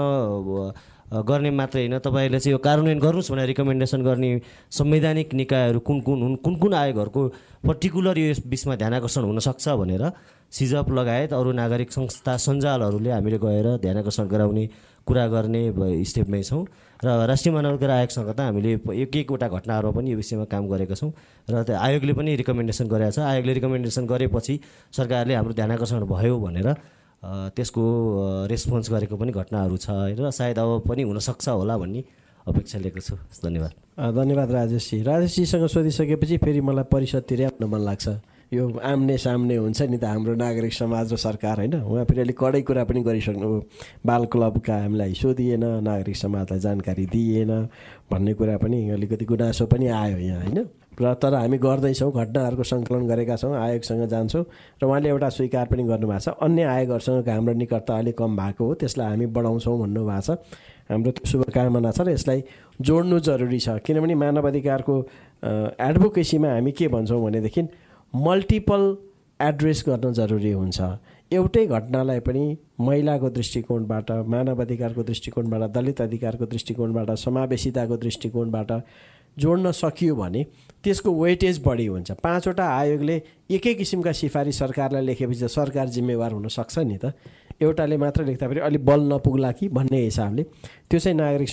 गर्ने 1.08 1.50
मात्रै 1.50 1.80
होइन। 1.82 1.98
तपाईँहरूले 1.98 2.38
चाहिँ 2.38 2.52
यो 2.52 2.58
कार्यान्वयन 2.58 2.98
गर्नुहोस् 3.00 3.30
भनेर 3.32 3.46
रिकमेन्डेसन 3.48 4.00
गर्ने 4.04 4.30
संवैधानिक 4.70 5.34
निकायहरू 5.34 5.80
कुन 5.80 6.00
कुन 6.04 6.18
हुन् 6.22 6.36
कुन 6.44 6.54
कुन 6.60 6.72
आयोगहरूको 6.74 7.22
पर्टिकुलर 7.64 8.18
यो 8.18 8.34
बिचमा 8.44 8.74
ध्यान 8.76 8.94
आकर्षण 8.94 9.22
हुनसक्छ 9.24 9.68
भनेर 9.80 10.04
सिजप 10.52 10.90
लगायत 10.92 11.32
अरू 11.32 11.52
नागरिक 11.52 11.92
संस्था 11.92 12.36
सञ्जालहरूले 12.36 13.10
हामीले 13.10 13.38
गएर 13.38 13.66
ध्यान 13.80 13.96
आकर्षण 13.98 14.26
गराउने 14.28 14.64
कुरा 15.06 15.26
गर्ने 15.28 15.62
स्टेपमै 16.04 16.42
छौँ। 16.42 16.64
र 17.04 17.08
राष्ट्रिय 17.30 17.54
मानवाधिकार 17.54 17.90
आयोगसँग 17.90 18.30
त 18.36 18.40
हामीले 18.40 18.70
एक 19.02 19.16
एकवटा 19.16 19.48
घटनाहरूमा 19.48 19.92
पनि 19.96 20.10
यो 20.12 20.16
विषयमा 20.16 20.44
काम 20.44 20.68
गरेका 20.68 20.94
छौँ। 20.94 21.12
र 21.48 21.62
त्यो 21.64 21.76
आयोगले 21.76 22.12
पनि 22.12 22.36
रिकमेन्डेसन 22.36 22.86
गरेको 22.88 23.12
छ। 23.16 23.18
आयोगले 23.24 23.52
रिकमेन्डेसन 23.54 24.04
गरेपछि 24.06 24.54
सरकारले 24.92 25.34
हाम्रो 25.34 25.52
ध्यान 25.56 25.70
आकर्षण 25.72 26.04
भयो 26.04 26.36
भनेर 26.36 26.68
त्यसको 27.22 27.82
रेस्पोन्स 28.46 28.90
गरेको 28.90 29.16
पनि 29.16 29.32
घटनाहरू 29.32 29.76
छ 29.76 29.90
र 30.18 30.30
सायद 30.30 30.58
अब 30.58 30.82
पनि 30.88 31.02
हुनसक्छ 31.02 31.48
होला 31.48 31.76
भन्ने 31.78 32.04
अपेक्षा 32.46 32.78
लिएको 32.78 33.00
छु। 33.00 33.14
धन्यवाद। 33.44 33.72
धन्यवाद 34.14 34.50
राजेशजी। 34.50 35.02
राजेशजीसँग 35.02 35.66
सोधिसकेपछि 35.66 36.36
फेरि 36.38 36.60
मलाई 36.60 36.84
परिषदतिरै 36.92 37.44
आउन 37.44 37.68
मन 37.68 37.80
लाग्छ। 37.84 38.08
यो 38.48 38.64
आम्ने 38.80 39.16
सामने 39.18 39.56
हुन्छ 39.56 39.82
नि 39.82 39.98
त 39.98 40.04
हाम्रो 40.04 40.34
नागरिक 40.34 40.72
समाज 40.72 41.12
र 41.12 41.16
सरकार 41.20 41.56
होइन? 41.58 41.74
उहाँ 41.84 42.04
फेरि 42.08 42.20
अलिक 42.20 42.36
कडै 42.38 42.62
कुरा 42.64 42.84
पनि 42.88 43.00
गरिसक्नु 43.04 43.48
बाल 44.06 44.24
क्लबका 44.32 44.76
हामीलाई 44.88 45.12
सोधिएन 45.12 45.64
नागरिक 45.84 46.16
समाजलाई 46.16 46.60
जानकारी 46.60 47.04
दिइएन 47.12 47.52
भन्ने 48.08 48.32
कुरा 48.34 48.56
पनि 48.56 48.78
अलिकति 48.88 49.24
गुनासो 49.28 49.66
पनि 49.68 49.86
आयो 49.92 50.18
यहाँ 50.18 50.40
होइन? 50.40 50.58
र 51.00 51.14
तर 51.22 51.34
हामी 51.34 51.58
गर्दैछौँ 51.58 52.10
घटनाहरूको 52.12 52.62
सङ्कलन 52.62 53.06
गरेका 53.08 53.36
छौँ 53.36 53.54
आयोगसँग 53.56 54.04
जान्छौँ 54.08 54.44
र 54.82 54.86
उहाँले 54.86 55.08
एउटा 55.08 55.28
स्वीकार 55.28 55.66
पनि 55.70 55.82
गर्नुभएको 55.84 56.20
छ। 56.20 56.34
अन्य 56.42 56.62
आयोगहरूसँग 56.62 57.28
हाम्रो 57.28 57.54
निकटता 57.54 57.98
अलिक 57.98 58.18
कम 58.18 58.36
भएको 58.36 58.64
हो 58.64 58.74
त्यसलाई 58.82 59.08
हामी 59.08 59.26
बढाउँछौँ 59.30 59.78
भन्नुभएको 59.78 60.20
छ। 60.20 60.38
हाम्रो 60.90 61.12
शुभकामना 61.24 61.90
छ 61.90 62.00
र 62.00 62.10
यसलाई 62.12 62.42
जोड्नु 62.80 63.18
जरुरी 63.20 63.58
छ। 63.58 63.78
किनभने 63.86 64.14
मानव 64.14 64.48
अधिकारको 64.48 64.94
एडभोकेसीमा 65.88 66.48
हामी 66.48 66.72
के 66.72 66.88
भन्छौँ 66.88 67.22
भनेदेखि 67.22 67.62
मल्टिपल 68.14 68.82
एड्रेस 69.40 69.84
गर्न 69.86 70.12
जरुरी 70.12 70.52
हुन्छ। 70.52 70.80
एउटै 71.30 71.64
घटनालाई 71.66 72.20
पनि 72.26 72.42
महिलाको 72.80 73.28
दृष्टिकोणबाट 73.30 74.10
मानव 74.32 74.60
अधिकारको 74.62 75.02
दृष्टिकोणबाट 75.04 75.62
दलित 75.72 76.00
अधिकारको 76.00 76.46
दृष्टिकोणबाट 76.46 77.10
समावेशिताको 77.20 77.96
दृष्टिकोणबाट 77.96 78.70
जोड्न 79.38 79.70
सकियो 79.72 80.14
भने 80.16 80.44
त्यसको 80.84 81.10
वेटेज 81.22 81.60
बढी 81.64 81.86
हुन्छ। 81.86 82.10
पाँचवटा 82.22 82.64
आयोगले 82.76 83.16
एकै 83.50 83.74
किसिमका 83.74 84.12
सिफारिस 84.12 84.58
सरकारलाई 84.58 85.04
लेखेपछि 85.06 85.40
त 85.42 85.46
सरकार 85.50 85.88
जिम्मेवार 85.94 86.32
हुनसक्छ 86.32 86.78
नि 86.78 86.98
त। 86.98 87.14
एउटाले 87.62 87.96
मात्र 87.98 88.24
लेख्दा 88.24 88.48
फेरि 88.48 88.60
अलिक 88.62 88.84
बल 88.84 89.00
नपुग्ला 89.12 89.50
कि 89.52 89.68
भन्ने 89.68 89.98
हिसाबले 90.02 90.42
त्यो 90.90 90.98
चाहिँ 90.98 91.16
नागरिक 91.18 91.48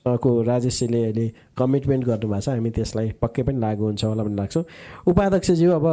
को 0.00 0.30
राजेशजीले 0.42 1.00
अहिले 1.04 1.26
कमिटमेन्ट 1.52 2.04
गर्नुभएको 2.04 2.40
छ। 2.40 2.48
हामी 2.48 2.70
त्यसलाई 2.72 3.08
पक्कै 3.20 3.42
पनि 3.44 3.60
लागु 3.60 3.84
हुन्छ 3.84 4.04
होला 4.04 4.22
भन्ने 4.24 4.36
लाग्छ। 4.36 4.56
उपाध्यक्षज्यू 5.04 5.70
अब 5.70 5.86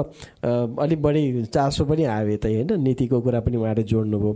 अलिक 0.80 1.00
बढी 1.01 1.22
चासो 1.51 1.84
पनि 1.86 2.04
आयो 2.08 2.27
यतै 2.39 2.54
होइन। 2.56 2.72
नीतिको 2.80 3.20
कुरा 3.20 3.39
पनि 3.44 3.58
उहाँले 3.60 3.84
जोड्नुभयो। 3.84 4.32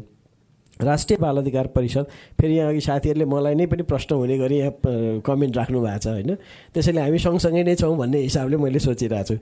राष्ट्रिय 0.80 1.18
बाल 1.22 1.38
अधिकार 1.38 1.68
परिषद 1.76 2.06
फेरि 2.40 2.56
यहाँ 2.58 2.70
अघि 2.70 2.82
साथीहरूले 2.82 3.26
मलाई 3.26 3.56
नै 3.56 3.66
पनि 3.66 3.84
प्रश्न 3.84 4.16
हुने 4.16 4.38
गरी 4.38 4.58
यहाँ 4.58 5.22
कमेन्ट 5.26 5.58
राख्नु 5.58 5.82
भएको 5.82 6.00
छ 6.00 6.08
होइन? 6.08 6.36
त्यसैले 6.74 7.02
हामी 7.02 7.20
सँगसँगै 7.20 7.64
नै 7.64 7.76
छौँ 7.76 7.98
भन्ने 7.98 8.20
हिसाबले 8.20 8.58
मैले 8.58 8.80
सोचिरहेको 8.80 9.36
छु। 9.36 9.40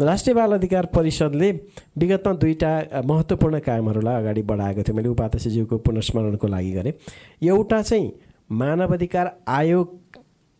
राष्ट्रिय 0.00 0.34
बाल 0.34 0.52
अधिकार 0.52 0.86
परिषदले 0.94 1.50
विगतमा 1.98 2.32
दुईवटा 2.34 3.02
महत्त्वपूर्ण 3.04 3.58
कामहरूलाई 3.58 4.22
अगाडि 4.22 4.42
बढाएको 4.42 4.82
थियो। 4.82 4.96
मैले 4.96 5.08
उपाध्यक्षज्यूको 5.08 5.76
पुनस्मरणको 5.78 6.46
लागि 6.46 6.72
गरेँ। 6.72 6.92
एउटा 7.42 7.82
चाहिँ 7.82 8.12
मानव 8.50 8.94
अधिकार 8.94 9.36
आयोग 9.48 9.98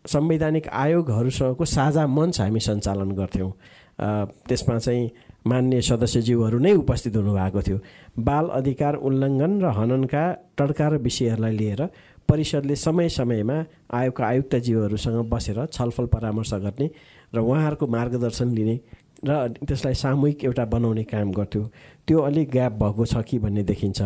संवैधानिक 0.04 0.68
आयोगहरूसँगको 0.68 1.64
साझा 1.64 2.06
मञ्च 2.06 2.40
हामी 2.40 2.60
सञ्चालन 2.60 3.10
गर्थ्यौँ। 3.12 3.52
त्यसमा 4.00 4.78
चाहिँ 4.78 5.10
मान्य 5.46 5.80
सदस्यज्यूहरू 5.80 6.58
नै 6.58 6.72
उपस्थित 6.74 7.16
हुनुभएको 7.16 7.60
थियो। 7.62 7.78
बाल 8.18 8.46
अधिकार 8.52 8.94
उल्लङ्घन 8.96 9.60
र 9.60 9.66
हननका 9.76 10.22
टड्का 10.58 10.88
र 10.88 10.94
विषयहरूलाई 11.00 11.56
लिएर 11.56 11.80
परिषदले 12.28 12.74
समय 12.76 13.08
समयमा 13.08 13.56
आयोगका 13.90 14.24
आयुक्तज्यूहरूसँग 14.26 15.28
बसेर 15.28 15.66
छलफल 15.66 16.06
परामर्श 16.06 16.52
गर्ने 16.54 16.90
र 17.34 17.38
उहाँहरूको 17.40 17.86
मार्गदर्शन 17.86 18.48
लिने 18.54 18.76
र 19.20 19.48
त्यसलाई 19.68 19.94
सामूहिक 19.94 20.44
एउटा 20.44 20.64
बनाउने 20.64 21.02
काम 21.04 21.32
गर्थ्यो। 21.32 21.62
त्यो 22.08 22.18
अलिक 22.20 22.50
ग्याप 22.50 22.72
भएको 22.72 23.04
छ 23.04 23.20
कि 23.20 23.38
भन्ने 23.38 23.62
देखिन्छ। 23.62 24.00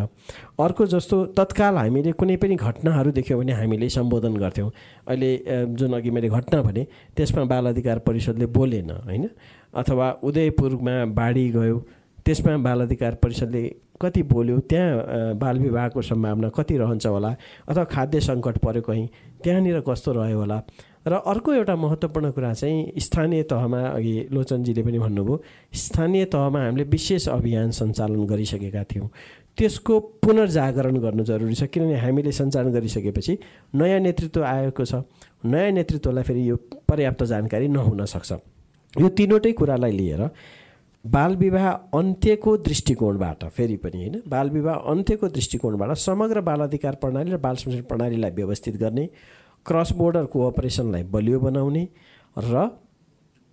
अर्को 0.59 0.87
जस्तो 0.87 1.17
तत्काल 1.39 1.75
हामीले 1.79 2.13
कुनै 2.19 2.37
पनि 2.37 2.55
घटनाहरू 2.57 3.11
देख्यौँ 3.15 3.39
भने 3.41 3.53
हामीले 3.53 3.89
सम्बोधन 3.89 4.35
गर्थ्यौँ। 4.37 4.71
अहिले 5.07 5.31
जुन 5.79 5.93
अघि 5.95 6.11
मैले 6.11 6.29
घटना 6.29 6.63
भने 6.63 6.87
त्यसमा 7.17 7.45
बाल 7.47 7.67
अधिकार 7.67 7.99
परिषदले 8.03 8.47
बोलेन 8.51 8.91
होइन? 8.91 9.29
अथवा 9.77 10.11
उदयपुरमा 10.23 11.05
बाढी 11.15 11.49
गयो 11.51 11.79
त्यसमा 12.27 12.57
बाल 12.67 12.81
अधिकार 12.83 13.15
परिषदले 13.23 13.63
कति 14.03 14.23
बोल्यो 14.23 14.59
त्यहाँ 14.71 15.35
बाल 15.39 15.59
विवाहको 15.59 16.03
सम्भावना 16.03 16.49
कति 16.57 16.77
रहन्छ 16.79 17.07
होला 17.07 17.35
अथवा 17.69 17.85
खाद्य 17.85 18.21
सङ्कट 18.21 18.59
पऱ्यो 18.65 18.83
कहीँ 18.83 19.07
त्यहाँनिर 19.45 19.81
कस्तो 19.89 20.13
रह्यो 20.13 20.39
होला? 20.39 20.59
र 21.07 21.13
अर्को 21.13 21.53
एउटा 21.53 21.75
महत्त्वपूर्ण 21.77 22.31
कुरा 22.33 22.53
चाहिँ 22.55 23.01
स्थानीय 23.01 23.43
तहमा 23.53 23.81
अघि 23.89 24.15
लोचनजीले 24.33 24.83
पनि 24.83 24.99
भन्नुभयो 24.99 25.41
स्थानीय 25.77 26.25
तहमा 26.33 26.61
हामीले 26.65 26.85
विशेष 26.89 27.29
अभियान 27.29 27.71
सञ्चालन 27.71 28.25
गरिसकेका 28.27 28.85
थियौँ। 28.85 29.09
त्यसको 29.59 29.99
पुनर्जागरण 30.25 30.97
गर्नु 31.05 31.25
जरुरी 31.25 31.55
छ 31.55 31.69
किनभने 31.69 31.99
हामीले 32.01 32.33
सञ्चालन 32.33 32.73
गरिसकेपछि 32.73 33.39
नयाँ 33.77 34.01
नेतृत्व 34.01 34.45
आएको 34.45 34.85
छ। 34.85 35.05
नयाँ 35.45 35.71
नेतृत्वलाई 35.79 36.25
फेरि 36.25 36.49
यो 36.51 36.57
पर्याप्त 36.89 37.25
जानकारी 37.25 37.69
नहुन 37.69 38.05
सक्छ। 38.09 38.33
यो 39.01 39.09
तिनवटै 39.19 39.53
कुरालाई 39.53 39.93
लिएर 39.93 40.23
बालविवाह 41.05 41.67
अन्त्यको 41.99 42.57
दृष्टिकोणबाट 42.67 43.45
फेरि 43.57 43.77
पनि 43.77 43.99
होइन 43.99 44.23
बालविवाह 44.29 44.77
अन्त्यको 44.93 45.29
दृष्टिकोणबाट 45.29 45.97
समग्र 45.99 46.41
बाल 46.49 46.61
अधिकार 46.61 46.95
प्रणाली 47.03 47.31
र 47.33 47.37
बाल 47.47 47.57
संरक्षण 47.57 47.89
प्रणालीलाई 47.91 48.31
व्यवस्थित 48.31 48.77
गर्ने 48.83 49.05
क्रस 49.67 49.93
बोर्डर 49.99 50.25
कोअपरेसनलाई 50.33 51.03
बलियो 51.15 51.39
बनाउने 51.41 51.85
र 52.37 52.69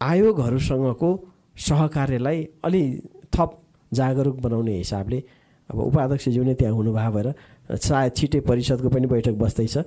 आयोगहरूसँगको 0.01 1.09
सहकार्यलाई 1.67 2.47
अलि 2.63 2.83
थप 3.35 3.49
जागरुक 3.91 4.37
बनाउने 4.41 4.77
हिसाबले 4.77 5.19
अब 5.69 5.79
उपाध्यक्षज्यू 5.79 6.43
नै 6.43 6.53
त्यहाँ 6.59 6.75
हुनुभयो 6.75 7.11
भएर 7.11 7.27
सायद 7.79 8.11
छिटै 8.17 8.39
परिषदको 8.49 8.89
पनि 8.89 9.07
बैठक 9.07 9.35
बस्दैछ। 9.43 9.77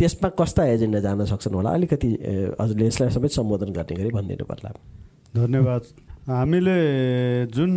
त्यसमा 0.00 0.28
कस्ता 0.40 0.62
एजेन्डा 0.74 1.00
जान 1.04 1.24
सक्छन् 1.28 1.54
होला? 1.54 1.70
अलिकति 1.76 2.08
हजुरले 2.60 2.84
यसलाई 2.88 3.10
सबै 3.12 3.28
सम्बोधन 3.36 3.70
गर्ने 3.76 3.94
गरी 4.00 4.10
भनिदिनु 4.16 4.44
पर्ला। 4.48 4.70
धन्यवाद। 5.36 5.82
हामीले 6.28 6.78
जुन 7.52 7.72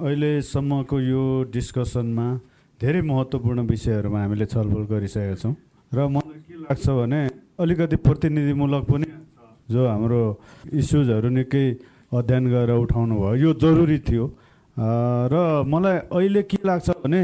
अहिलेसम्मको 0.00 0.96
यो 1.00 1.22
डिस्कसनमा 1.54 2.26
धेरै 2.80 3.00
महत्त्वपूर्ण 3.08 3.60
विषयहरूमा 3.72 4.18
हामीले 4.22 4.46
छलफल 4.52 4.84
गरिसकेका 4.92 5.36
छौँ 5.42 5.54
र 5.92 5.98
मलाई 6.12 6.40
के 6.44 6.54
लाग्छ 6.66 6.86
भने 6.98 7.20
अलिकति 7.56 7.96
प्रतिनिधिमूलक 8.04 8.84
पनि 8.90 9.06
जो 9.70 9.80
हाम्रो 9.86 10.22
इस्युजहरू 10.80 11.28
निकै 11.40 11.64
अध्ययन 12.12 12.44
गरेर 12.52 12.76
उठाउनु 12.84 13.14
भयो 13.16 13.34
यो 13.42 13.50
जरुरी 13.56 13.98
थियो। 14.04 14.24
र 15.32 15.34
मलाई 15.64 15.96
अहिले 16.12 16.42
के 16.50 16.58
लाग्छ 16.66 16.88
भने 17.02 17.20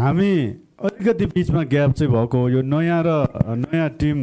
हामी 0.00 0.32
अलिकति 0.76 1.26
बिचमा 1.32 1.62
ग्याप 1.72 1.92
चाहिँ 1.96 2.12
भएको 2.12 2.48
यो 2.50 2.60
नयाँ 2.62 3.02
र 3.06 3.08
नयाँ 3.64 3.88
टिम 3.96 4.18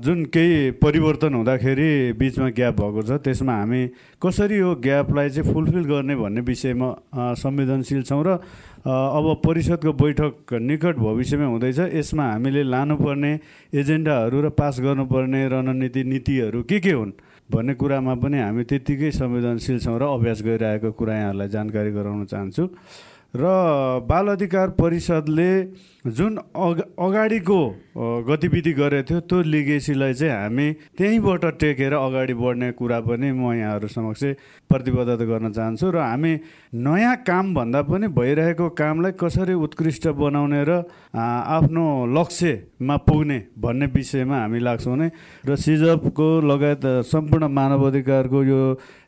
जुन 0.00 0.24
केही 0.32 0.70
परिवर्तन 0.80 1.34
हुँदाखेरि 1.34 2.12
बिचमा 2.16 2.48
ग्याप 2.56 2.80
भएको 2.80 3.02
छ 3.04 3.20
त्यसमा 3.20 3.52
हामी 3.52 3.80
कसरी 4.24 4.56
यो 4.56 4.74
ग्यापलाई 4.80 5.28
चाहिँ 5.28 5.52
फुलफिल 5.52 5.84
गर्ने 5.84 6.16
भन्ने 6.16 6.40
विषयमा 6.48 6.88
संवेदनशील 7.36 8.02
छौँ 8.08 8.22
र 8.24 8.40
अब 8.88 9.26
परिषदको 9.44 9.92
बैठक 10.00 10.52
निकट 10.64 10.96
भविष्यमै 10.96 11.44
हुँदैछ। 11.44 11.78
यसमा 11.92 12.24
हामीले 12.24 12.62
लानुपर्ने 12.64 13.32
एजेन्डाहरू 13.76 14.40
र 14.40 14.48
पास 14.56 14.80
गर्नुपर्ने 14.80 15.40
रणनीति 15.48 16.04
नीतिहरू 16.08 16.62
के 16.64 16.80
के 16.80 16.92
हुन् 16.96 17.12
भन्ने 17.52 17.74
कुरामा 17.76 18.14
पनि 18.16 18.38
हामी 18.40 18.64
त्यत्तिकै 18.64 19.10
संवेदनशील 19.12 19.78
छौँ 19.84 19.98
र 20.00 20.08
अभ्यास 20.08 20.40
गरिरहेको 20.40 20.90
कुरा 20.96 21.14
यहाँहरूलाई 21.20 21.48
जानकारी 21.52 21.90
गराउन 21.92 22.24
चाहन्छु। 22.32 22.64
र 23.34 23.42
बाल 24.10 24.28
अधिकार 24.28 24.68
परिषदले 24.74 25.50
जुन 26.10 26.36
अग 26.36 26.80
अगाडिको 26.98 27.60
गतिविधि 28.26 28.72
गरेको 28.72 29.06
थियो 29.06 29.20
त्यो 29.20 29.42
लिगेसीलाई 29.46 30.14
चाहिँ 30.14 30.34
हामी 30.34 30.66
त्यहीँबाट 30.98 31.44
टेकेर 31.60 31.92
अगाडि 31.94 32.34
बढ्ने 32.34 32.70
कुरा 32.74 33.00
पनि 33.06 33.30
म 33.30 33.52
यहाँहरू 33.54 33.88
समक्ष 33.88 34.22
प्रतिबद्धता 34.66 35.24
गर्न 35.30 35.52
चाहन्छु 35.52 35.90
र 35.90 35.98
हामी 36.00 36.32
नयाँ 36.74 37.16
कामभन्दा 37.22 37.82
पनि 37.86 38.06
भइरहेको 38.18 38.68
कामलाई 38.74 39.12
कसरी 39.14 39.54
उत्कृष्ट 39.54 40.08
बनाउने 40.18 40.62
र 40.66 40.82
आफ्नो 41.14 41.86
लक्ष्यमा 42.10 42.96
पुग्ने 43.06 43.38
भन्ने 43.58 43.86
विषयमा 43.94 44.36
हामी 44.40 44.58
लाग्छौँ 44.58 44.96
नै। 44.96 45.10
र 45.46 45.56
सिजपको 45.56 46.28
लगायत 46.50 46.84
सम्पूर्ण 47.06 47.46
मानव 47.46 47.86
अधिकारको 47.86 48.38
यो 48.42 48.60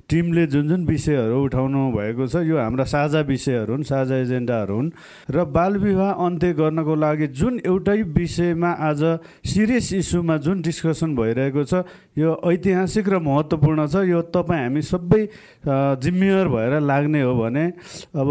टिमले 0.08 0.46
जुन 0.46 0.68
जुन 0.68 0.84
विषयहरू 0.86 1.36
उठाउनु 1.44 1.80
भएको 1.92 2.26
छ 2.26 2.42
यो 2.44 2.56
हाम्रा 2.58 2.84
साझा 2.84 3.20
विषयहरू 3.24 3.72
हुन् 3.72 3.84
साझा 3.84 4.16
एजेन्डाहरू 4.16 4.74
हुन् 4.76 4.90
र 5.30 5.44
बालविवाह 5.48 6.10
अन्त्य 6.26 6.52
गर्नको 6.52 6.94
लागि 6.94 7.26
जुन 7.32 7.60
एउटै 7.64 8.00
विषयमा 8.12 8.70
आज 8.88 9.02
सिरियस 9.46 9.92
इस्युमा 9.92 10.36
जुन 10.44 10.62
डिस्कसन 10.62 11.16
भइरहेको 11.16 11.64
छ 11.64 11.84
यो 12.18 12.30
ऐतिहासिक 12.52 13.08
र 13.08 13.18
महत्त्वपूर्ण 13.24 13.86
छ। 13.86 14.04
यो 14.04 14.20
तपाईँ 14.36 14.62
हामी 14.62 14.82
सबै 14.82 15.22
जिम्मेवार 15.64 16.48
भएर 16.48 16.80
लाग्ने 16.82 17.20
हो 17.22 17.32
भने 17.34 17.64
अब 18.12 18.28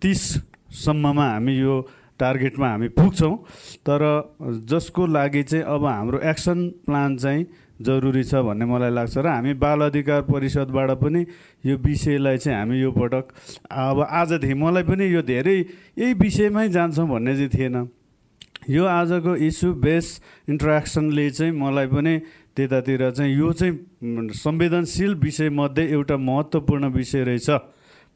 तिससम्ममा 0.00 1.26
हामी 1.30 1.54
यो 1.60 1.74
टार्गेटमा 2.20 2.68
हामी 2.68 2.88
पुग्छौँ। 2.96 3.36
तर 3.84 4.00
जसको 4.68 5.06
लागि 5.06 5.42
चाहिँ 5.42 5.64
अब 5.64 5.84
हाम्रो 5.84 6.18
एक्सन 6.30 6.68
प्लान 6.86 7.16
चाहिँ 7.16 7.44
जरुरी 7.80 8.22
छ 8.24 8.34
भन्ने 8.44 8.64
मलाई 8.64 8.90
लाग्छ 8.90 9.18
र 9.18 9.26
हामी 9.26 9.54
बाल 9.56 9.80
अधिकार 9.80 10.22
परिषदबाट 10.22 10.90
पनि 11.00 11.20
यो 11.66 11.76
विषयलाई 11.78 12.36
चाहिँ 12.38 12.58
हामी 12.58 12.80
यो 12.80 12.90
पटक 12.92 13.24
अब 13.70 14.00
आजदेखि 14.02 14.54
मलाई 14.54 14.82
पनि 14.84 15.04
यो 15.14 15.22
धेरै 15.22 15.56
यही 15.98 16.12
विषयमै 16.14 16.68
जान्छौँ 16.68 17.08
भन्ने 17.08 17.34
चाहिँ 17.36 17.48
थिएन। 17.48 17.88
यो 18.68 18.84
आजको 18.84 19.36
इस्यु 19.40 19.72
बेस 19.74 20.06
इन्ट्रेक्सनले 20.48 21.30
चाहिँ 21.30 21.52
मलाई 21.52 21.86
पनि 21.86 22.18
त्यतातिर 22.56 23.10
चाहिँ 23.10 23.32
यो 23.32 23.52
चाहिँ 23.52 24.28
संवेदनशील 24.36 25.14
विषयमध्ये 25.16 25.88
एउटा 25.90 26.16
महत्त्वपूर्ण 26.16 26.88
विषय 26.92 27.24
रहेछ 27.24 27.50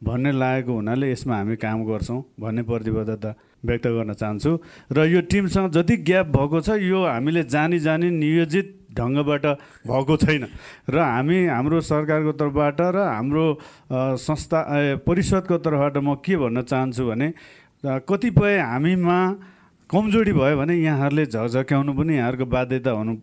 भन्ने 0.05 0.33
लागेको 0.33 0.73
हुनाले 0.73 1.11
यसमा 1.11 1.37
हामी 1.37 1.57
काम 1.57 1.85
गर्छौँ 1.87 2.21
भन्ने 2.41 2.63
प्रतिबद्धता 2.63 3.35
व्यक्त 3.65 3.87
गर्न 3.89 4.13
चाहन्छु। 4.13 4.51
र 4.93 5.05
यो 5.09 5.21
टिमसँग 5.25 5.71
जति 5.73 5.97
ग्याप 6.05 6.27
भएको 6.37 6.61
छ 6.61 6.77
यो 6.85 7.05
हामीले 7.05 7.43
जानी 7.49 7.79
जानी 7.81 8.11
नियोजित 8.13 8.84
ढङ्गबाट 8.95 9.45
भएको 9.87 10.15
छैन। 10.17 10.45
र 10.89 10.97
हामी 10.99 11.39
हाम्रो 11.47 11.81
सरकारको 11.83 12.33
तर्फबाट 12.39 12.79
र 12.81 12.99
हाम्रो 12.99 13.47
संस्था 14.19 14.59
परिषदको 15.07 15.57
तर्फबाट 15.59 15.95
म 15.99 16.15
के 16.25 16.35
भन्न 16.37 16.63
चाहन्छु 16.63 17.03
भने 17.05 17.29
कतिपय 17.85 18.59
हामीमा 18.59 19.19
कमजोरी 19.91 20.33
भयो 20.33 20.57
भने 20.57 20.75
यहाँहरूले 20.81 21.25
झकझक्याउनु 21.27 21.93
पनि 21.93 22.13
यहाँहरूको 22.17 22.47
बाध्यता 22.49 22.91
हुनु 22.91 23.15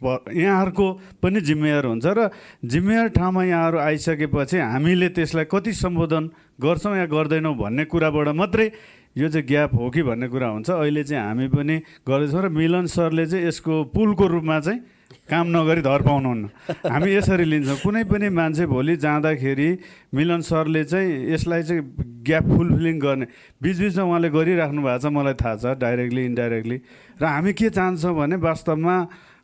प- 0.00 0.30
यहाँहरूको 0.30 0.86
पनि 1.22 1.40
जिम्मेवार 1.40 1.84
हुन्छ 1.86 2.06
र 2.06 2.30
जिम्मेवार 2.64 3.08
ठाउँमा 3.14 3.42
यहाँहरू 3.44 3.78
आइसकेपछि 3.78 4.58
हामीले 4.58 5.08
त्यसलाई 5.14 5.46
कति 5.50 5.72
सम्बोधन 5.74 6.24
गर्छौँ 6.62 6.96
या 6.96 7.06
गर्दैनौँ 7.06 7.54
भन्ने 7.54 7.84
कुराबाट 7.86 8.28
मात्रै 8.34 8.66
यो 9.18 9.28
चाहिँ 9.28 9.46
ग्याप 9.46 9.74
हो 9.74 9.90
कि 9.90 10.02
भन्ने 10.02 10.28
कुरा 10.28 10.48
हुन्छ। 10.48 10.70
अहिले 10.70 11.02
चाहिँ 11.02 11.22
हामी 11.22 11.46
पनि 11.50 11.76
गर्दैछौँ 12.06 12.42
र 12.42 12.48
मिलन 12.54 12.86
सरले 12.86 13.26
चाहिँ 13.26 13.46
यसको 13.46 13.74
पुलको 13.90 14.26
रूपमा 14.26 14.58
चाहिँ 14.60 14.80
काम 15.28 15.46
नगरी 15.52 15.82
धर 15.84 16.00
पाउनुहुन्न 16.04 16.44
हामी 16.88 17.08
यसरी 17.14 17.44
लिन्छौँ। 17.44 17.76
कुनै 17.84 18.04
पनि 18.08 18.28
मान्छे 18.28 18.64
भोलि 18.66 18.96
जाँदाखेरि 18.96 19.68
मिलन 20.14 20.40
सरले 20.40 20.84
चाहिँ 20.84 21.32
यसलाई 21.32 21.62
चाहिँ 21.68 21.82
ग्याप 22.24 22.44
फुलफिलिङ 22.44 22.96
गर्ने। 22.98 23.26
बिचबिचमा 23.62 24.04
उहाँले 24.04 24.28
गरिराख्नु 24.30 24.80
भएको 24.84 25.00
छ 25.00 25.06
मलाई 25.12 25.34
थाहा 25.40 25.56
छ 25.56 25.64
डाइरेक्टली 25.80 26.22
इन्डाइरेक्टली। 26.24 26.76
र 27.20 27.24
हामी 27.24 27.52
के 27.52 27.68
चाहन्छौँ 27.76 28.14
भने 28.16 28.36
वास्तवमा 28.36 28.96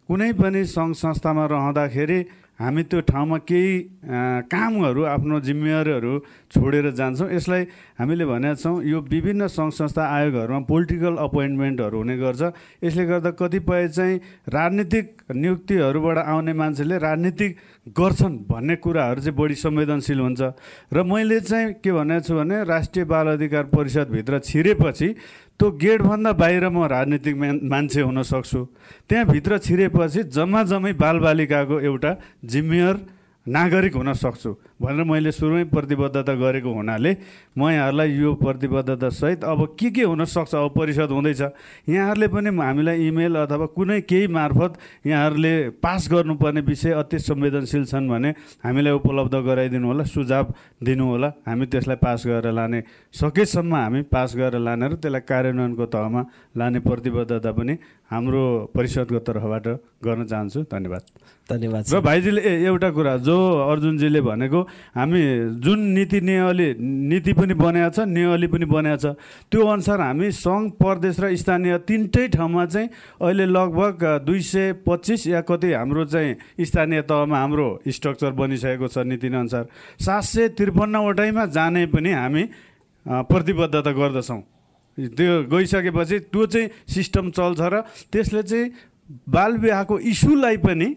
कुनै 0.08 0.30
पनि 0.36 0.60
सङ्घ 0.68 0.92
संस्थामा 0.96 1.44
रहँदाखेरि 1.48 2.18
हामी 2.64 2.82
त्यो 2.88 3.00
ठाउँमा 3.04 3.38
केही 3.44 3.72
कामहरू 4.48 5.02
आफ्नो 5.04 5.40
जिम्मेवारीहरू 5.40 6.12
छोडेर 6.54 6.90
जान्छौँ। 6.96 7.28
यसलाई 7.30 7.62
हामीले 8.00 8.24
भनेका 8.24 8.54
छौँ 8.56 8.82
यो 8.84 8.98
विभिन्न 9.04 9.46
सङ्घ 9.52 9.72
संस्था 9.72 10.02
आयोगहरूमा 10.16 10.60
पोलिटिकल 10.64 11.14
अपोइन्टमेन्टहरू 11.28 11.96
हुने 11.98 12.16
गर्छ। 12.16 12.42
यसले 12.84 13.04
गर्दा 13.04 13.30
कतिपय 13.36 13.88
चाहिँ 13.88 14.16
राजनीतिक 14.48 15.06
नियुक्तिहरूबाट 15.34 16.18
आउने 16.24 16.52
मान्छेले 16.52 16.96
राजनीतिक 16.98 17.50
गर्छन् 17.92 18.36
भन्ने 18.48 18.76
कुराहरू 18.80 19.20
चाहिँ 19.20 19.36
बढी 19.36 19.54
संवेदनशील 19.60 20.20
हुन्छ। 20.20 20.40
र 20.88 21.02
मैले 21.04 21.40
चाहिँ 21.40 21.72
के 21.84 21.92
भनेको 21.92 22.24
छु 22.24 22.32
भने 22.34 22.56
राष्ट्रिय 22.64 23.04
बाल 23.04 23.26
अधिकार 23.36 23.64
परिषदभित्र 23.68 24.38
छिरेपछि 24.40 25.08
त्यो 25.58 25.70
गेटभन्दा 25.70 26.32
बाहिर 26.32 26.68
म 26.68 26.84
राजनीतिक 26.84 27.36
मान- 27.36 27.62
मान्छे 27.62 28.00
हुन 28.00 28.22
सक्छु। 28.22 28.68
त्यहाँभित्र 29.08 29.58
छिरेपछि 29.58 30.22
जम्मा 30.22 30.62
जम्मै 30.62 30.92
बालबालिकाको 30.92 31.80
एउटा 31.80 32.16
जिम्मेवार 32.44 33.00
नागरिक 33.48 33.94
हुन 33.94 34.12
सक्छु। 34.12 34.56
भनेर 34.80 35.04
मैले 35.06 35.30
सुरुमै 35.32 35.64
प्रतिबद्धता 35.70 36.34
गरेको 36.34 36.70
हुनाले 36.74 37.10
म 37.56 37.70
यहाँहरूलाई 37.70 38.10
यो 38.10 38.34
प्रतिबद्धता 38.34 39.08
सहित 39.08 39.44
अब 39.44 39.60
के 39.78 39.90
के 39.90 40.02
हुनसक्छ 40.02 40.54
अब 40.54 40.74
परिषद 40.74 41.10
हुँदैछ। 41.14 41.42
यहाँहरूले 41.88 42.28
पनि 42.28 42.50
हामीलाई 42.50 43.06
इमेल 43.06 43.34
अथवा 43.46 43.66
कुनै 43.70 44.00
केही 44.02 44.26
मार्फत 44.34 44.72
यहाँहरूले 45.06 45.54
पास 45.78 46.08
गर्नुपर्ने 46.10 46.60
विषय 46.66 46.90
अति 46.90 47.18
संवेदनशील 47.18 47.84
छन् 47.86 48.08
भने 48.08 48.30
हामीलाई 48.66 48.92
उपलब्ध 48.98 49.34
गराइदिनु 49.46 49.86
होला 49.86 50.04
सुझाव 50.04 50.52
दिनु 50.82 51.04
होला। 51.06 51.28
हामी 51.46 51.66
त्यसलाई 51.70 51.96
पास 52.02 52.26
गरेर 52.26 52.52
लाने 52.52 52.82
सकेसम्म 53.14 53.74
हामी 53.74 54.02
पास 54.10 54.34
गरेर 54.36 54.58
लाने 54.58 54.88
र 54.88 54.94
त्यसलाई 54.98 55.22
कार्यान्वयनको 55.22 55.86
तहमा 55.86 56.22
लाने 56.58 56.78
प्रतिबद्धता 56.82 57.50
पनि 57.52 57.74
हाम्रो 58.10 58.42
परिषदको 58.74 59.18
तर्फबाट 59.22 59.66
गर्न 60.04 60.24
चाहन्छु। 60.26 60.60
धन्यवाद। 60.68 61.02
धन्यवाद 61.48 61.84
र 61.92 62.00
भाइजीले 62.00 62.40
एउटा 62.68 62.90
कुरा 62.90 63.16
जो 63.24 63.36
अर्जुनजीले 63.70 64.20
भनेको 64.20 64.63
हामी 64.96 65.22
जुन 65.60 65.80
नीति 65.94 66.20
नियमले 66.20 66.68
नीति 66.80 67.32
पनि 67.32 67.54
बनाएको 67.54 67.90
छ 67.90 68.06
नियमले 68.08 68.46
पनि 68.48 68.66
बनाएको 68.66 68.98
छ 68.98 69.16
त्यो 69.50 69.66
अनुसार 69.66 70.00
हामी 70.00 70.30
सङ्घ 70.34 70.64
प्रदेश 70.80 71.20
र 71.20 71.34
स्थानीय 71.36 71.78
तिनटै 71.88 72.26
ठाउँमा 72.34 72.64
चाहिँ 72.66 72.88
अहिले 73.20 73.46
लगभग 73.46 74.04
दुई 74.26 74.40
सय 74.42 74.72
पच्चिस 74.86 75.26
या 75.26 75.40
कति 75.44 75.72
हाम्रो 75.72 76.04
चाहिँ 76.04 76.64
स्थानीय 76.64 77.02
तहमा 77.04 77.38
हाम्रो 77.38 77.68
स्ट्रक्चर 77.88 78.32
बनिसकेको 78.32 78.88
छ 78.88 78.98
नीति 79.04 79.28
अनुसार। 79.28 79.64
सात 80.00 80.22
सय 80.24 80.48
त्रिपन्नवटैमा 80.56 81.44
जाने 81.52 81.86
पनि 81.92 82.12
हामी 82.12 82.42
प्रतिबद्धता 83.06 83.92
गर्दछौँ। 83.92 84.40
त्यो 84.98 85.32
गइसकेपछि 85.50 86.18
त्यो 86.30 86.46
चाहिँ 86.46 86.68
सिस्टम 86.88 87.30
चल्छ 87.30 87.60
र 87.60 87.82
त्यसले 88.12 88.42
चाहिँ 88.42 88.70
बालविवाहको 89.28 89.98
इस्युलाई 89.98 90.56
पनि 90.64 90.88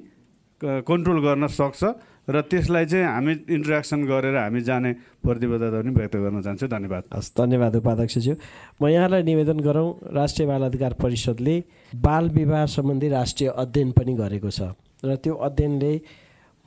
कन्ट्रोल 0.62 1.20
गर्न 1.22 1.48
सक्छ। 1.50 1.82
र 2.28 2.42
त्यसलाई 2.44 2.86
चाहिँ 2.86 3.06
हामी 3.08 3.34
इन्ट्रेक्सन 3.56 4.04
गरेर 4.04 4.36
हामी 4.36 4.62
जाने 4.62 4.92
प्रतिबद्धता 5.24 5.80
पनि 5.80 5.92
व्यक्त 5.96 6.16
गर्न 6.16 6.42
चाहन्छु। 6.44 6.68
धन्यवाद। 6.68 7.04
हस् 7.16 7.32
धन्यवाद 7.38 7.76
उपाध्यक्षज्यू। 7.76 8.34
म 8.82 8.88
यहाँलाई 8.88 9.24
निवेदन 9.24 9.60
गरौँ 9.64 9.90
राष्ट्रिय 10.12 10.48
बाल 10.48 10.62
अधिकार 10.68 10.94
परिषदले 11.00 11.56
बाल 11.96 12.30
विवाह 12.30 12.66
सम्बन्धी 12.68 13.08
राष्ट्रिय 13.10 13.50
अध्ययन 13.50 13.92
पनि 13.92 14.14
गरेको 14.14 14.50
छ। 14.52 14.76
र 15.04 15.16
त्यो 15.16 15.34
अध्ययनले 15.34 15.94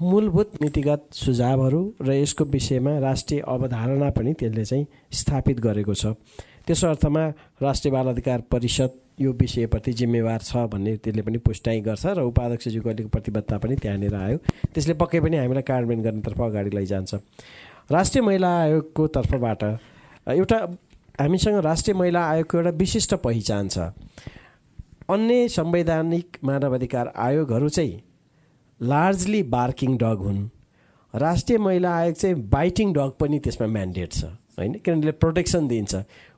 मूलभूत 0.00 0.50
नीतिगत 0.62 1.02
सुझावहरू 1.12 1.82
र 2.00 2.08
यसको 2.24 2.44
विषयमा 2.48 2.98
राष्ट्रिय 2.98 3.40
अवधारणा 3.44 4.08
पनि 4.16 4.32
त्यसले 4.32 4.64
चाहिँ 4.64 4.86
स्थापित 5.12 5.60
गरेको 5.60 5.92
छ। 5.92 6.16
त्यसो 6.64 6.88
अर्थमा 6.88 7.24
राष्ट्रिय 7.60 7.92
बाल 7.92 8.06
अधिकार 8.08 8.40
परिषद 8.48 8.90
यो 9.20 9.32
विषयप्रति 9.32 9.92
जिम्मेवार 9.92 10.40
छ 10.40 10.56
भन्ने 10.72 10.96
त्यसले 10.96 11.22
पनि 11.22 11.38
पुष्टाइ 11.38 11.80
गर्छ 11.80 12.06
र 12.06 12.20
उपाध्यक्षज्यूको 12.24 12.88
अलिक 12.88 13.08
प्रतिबद्धता 13.12 13.58
पनि 13.58 13.76
त्यहाँनिर 13.76 14.14
आयो। 14.14 14.36
त्यसले 14.74 14.94
पक्कै 14.94 15.20
पनि 15.20 15.36
हामीलाई 15.36 15.62
कार्यान्वयन 15.62 16.02
गर्नेतर्फ 16.02 16.40
अगाडि 16.40 16.70
लैजान्छ। 16.76 17.14
राष्ट्रिय 17.92 18.22
महिला 18.24 18.50
आयोगको 18.60 19.06
तर्फबाट 19.06 19.62
एउटा 20.30 20.58
हामीसँग 21.20 21.56
राष्ट्रिय 21.64 21.94
महिला 21.96 22.20
आयोगको 22.28 22.58
एउटा 22.58 22.70
विशिष्ट 22.78 23.14
पहिचान 23.14 23.68
छ। 23.68 23.78
अन्य 25.10 25.48
संवैधानिक 25.48 26.36
मानवाधिकार 26.44 27.12
आयोगहरू 27.16 27.68
चाहिँ 27.68 28.00
लार्जली 28.80 29.42
बार्किङ 29.42 29.96
डग 29.98 30.18
हुन्। 30.24 30.48
राष्ट्रिय 31.14 31.58
महिला 31.58 31.90
आयोग 31.92 32.14
चाहिँ 32.14 32.36
बाइटिङ 32.48 32.92
डग 32.92 33.12
पनि 33.20 33.38
त्यसमा 33.38 33.66
म्यान्डेट 33.66 34.12
छ 34.12 34.24
होइन? 34.56 34.72
किनभने 34.80 35.12
प्रोटेक्सन 35.12 35.68
दिन्छ 35.68 35.94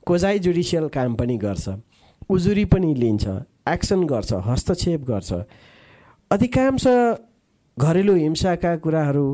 कोजाइ 0.06 0.38
जुडिसियल 0.38 0.88
काम 0.88 1.14
पनि 1.14 1.36
गर्छ। 1.38 1.68
उजुरी 2.30 2.64
पनि 2.64 2.94
लिन्छ 2.94 3.24
एक्सन 3.68 4.04
गर्छ 4.06 4.32
हस्तक्षेप 4.46 5.00
गर्छ। 5.04 5.32
अधिकांश 6.30 6.86
घरेलु 7.76 8.14
हिंसाका 8.14 8.76
कुराहरू 8.76 9.26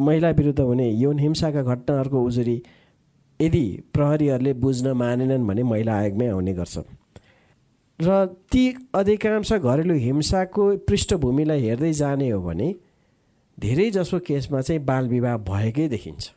महिला 0.00 0.30
विरुद्ध 0.30 0.60
हुने 0.60 0.88
यौन 0.90 1.18
हिंसाका 1.18 1.62
घटनाहरूको 1.62 2.22
उजुरी 2.22 2.62
यदि 3.40 3.64
प्रहरीहरूले 3.94 4.52
बुझ्न 4.52 4.92
मानेनन् 4.92 5.46
भने 5.46 5.62
महिला 5.62 5.94
आयोगमै 5.94 6.28
आउने 6.28 6.52
गर्छ। 6.54 6.78
र 7.98 8.26
ती 8.52 8.64
अधिकांश 8.94 9.52
घरेलु 9.52 9.94
हिंसाको 9.94 10.64
पृष्ठभूमिलाई 10.88 11.60
हेर्दै 11.60 11.92
जाने 11.92 12.30
हो 12.30 12.40
भने 12.40 12.74
धेरै 13.58 13.90
जसो 13.90 14.18
केसमा 14.18 14.60
चाहिँ 14.60 14.84
बाल 14.84 15.08
विवाह 15.08 15.36
भएकै 15.36 15.88
देखिन्छ। 15.88 16.30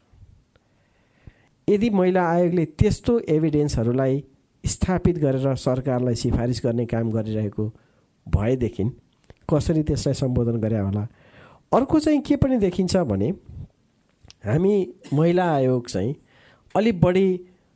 यदि 1.67 1.89
महिला 1.89 2.23
आयोगले 2.29 2.65
त्यस्तो 2.79 3.19
एभिडेन्सहरूलाई 3.29 4.23
स्थापित 4.65 5.17
गरेर 5.17 5.55
सरकारलाई 5.55 6.15
सिफारिस 6.15 6.61
गर्ने 6.65 6.85
काम 6.85 7.11
गरिरहेको 7.11 7.65
भएदेखि 8.27 8.83
कसरी 9.49 9.83
त्यसलाई 9.83 10.13
सम्बोधन 10.13 10.59
गरे 10.59 10.79
होला? 10.79 11.07
अर्को 11.73 11.99
चाहिँ 11.99 12.21
के 12.21 12.35
पनि 12.35 12.57
देखिन्छ 12.57 12.97
भने 12.97 13.29
हामी 14.45 14.93
महिला 15.13 15.45
आयोग 15.53 15.87
चाहिँ 15.87 16.15
अलिक 16.75 17.01
बढी 17.01 17.27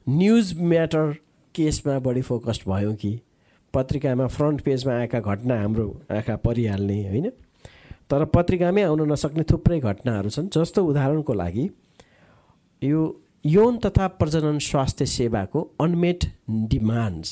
न्युज 0.08 0.54
म्याटर 0.62 1.14
केसमा 1.56 2.00
बढी 2.00 2.22
फोकस्ड 2.22 2.70
भयौँ 2.70 2.96
कि 2.96 3.20
पत्रिकामा 3.74 4.28
फ्रन्ट 4.28 4.62
पेजमा 4.62 4.94
आएका 4.94 5.20
घटना 5.20 5.62
हाम्रो 5.62 5.88
आँखा 6.12 6.36
परिहाल्ने 6.36 7.02
होइन? 7.10 7.30
तर 8.10 8.26
पत्रिकामै 8.26 8.82
आउन 8.82 9.12
नसक्ने 9.12 9.44
थुप्रै 9.44 9.80
घटनाहरू 9.80 10.30
छन्। 10.30 10.48
जस्तो 10.48 10.86
उदाहरणको 10.86 11.34
लागि 11.34 11.70
यो 12.84 13.02
यौन 13.48 13.78
तथा 13.78 14.08
प्रजनन 14.20 14.58
स्वास्थ्य 14.60 15.06
सेवाको 15.06 15.60
अनमेट 15.82 16.26
डिमान्ड्स 16.70 17.30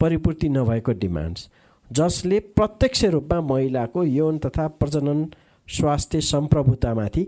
परिपूर्ति 0.00 0.48
नभएको 0.48 0.92
डिमान्ड्स 1.04 1.48
जसले 1.90 2.40
प्रत्यक्ष 2.56 3.04
रूपमा 3.14 3.40
महिलाको 3.40 4.04
यौन 4.04 4.38
तथा 4.38 4.66
प्रजनन 4.80 5.24
स्वास्थ्य 5.68 6.20
सम्प्रभुतामाथि 6.20 7.22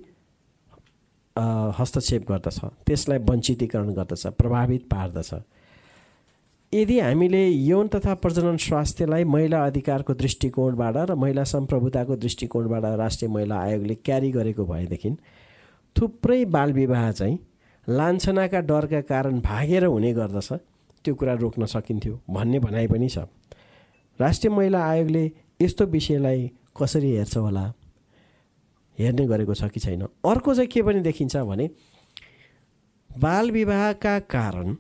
हस्तक्षेप 1.79 2.27
गर्दछ। 2.31 2.59
त्यसलाई 2.87 3.18
वञ्चितीकरण 3.31 3.92
गर्दछ 3.94 4.27
प्रभावित 4.40 4.83
पार्दछ। 4.90 5.31
यदि 6.72 6.98
हामीले 7.00 7.46
यौन 7.48 7.88
तथा 7.88 8.14
प्रजनन 8.22 8.57
स्वास्थ्यलाई 8.66 9.24
महिला 9.24 9.64
अधिकारको 9.66 10.14
दृष्टिकोणबाट 10.14 10.96
र 11.11 11.14
महिला 11.14 11.44
सम्प्रभुताको 11.55 12.16
दृष्टिकोणबाट 12.16 12.85
राष्ट्रिय 12.98 13.31
महिला 13.33 13.61
आयोगले 13.61 13.94
क्यारी 14.05 14.31
गरेको 14.33 14.64
भएदेखि 14.66 15.16
थुप्रै 15.96 16.44
बालविवाह 16.44 17.11
चाहिँ 17.12 17.38
लान्छनाका 17.88 18.61
डरका 18.61 19.01
कारण 19.01 19.40
भागेर 19.40 19.85
हुने 19.85 20.12
गर्दछ 20.14 20.53
त्यो 21.05 21.14
कुरा 21.14 21.35
रोक्न 21.35 21.66
सकिन्थ्यो 21.66 22.20
भन्ने 22.31 22.59
भनाइ 22.59 22.87
पनि 22.87 23.09
छ। 23.09 23.18
राष्ट्रिय 24.18 24.53
महिला 24.55 24.81
आयोगले 24.85 25.25
यस्तो 25.62 25.85
विषयलाई 25.87 26.51
कसरी 26.81 27.11
हेर्छ 27.16 27.37
होला? 27.37 27.64
हेर्ने 28.99 29.27
गरेको 29.27 29.55
छ 29.55 29.68
कि 29.68 29.81
छैन? 29.81 30.03
अर्को 30.03 30.55
चाहिँ 30.55 30.68
के 30.68 30.83
पनि 30.83 31.01
देखिन्छ 31.01 31.37
भने 31.37 31.70
बाल 33.11 33.51
विवाहका 33.51 34.18
कारण 34.18 34.77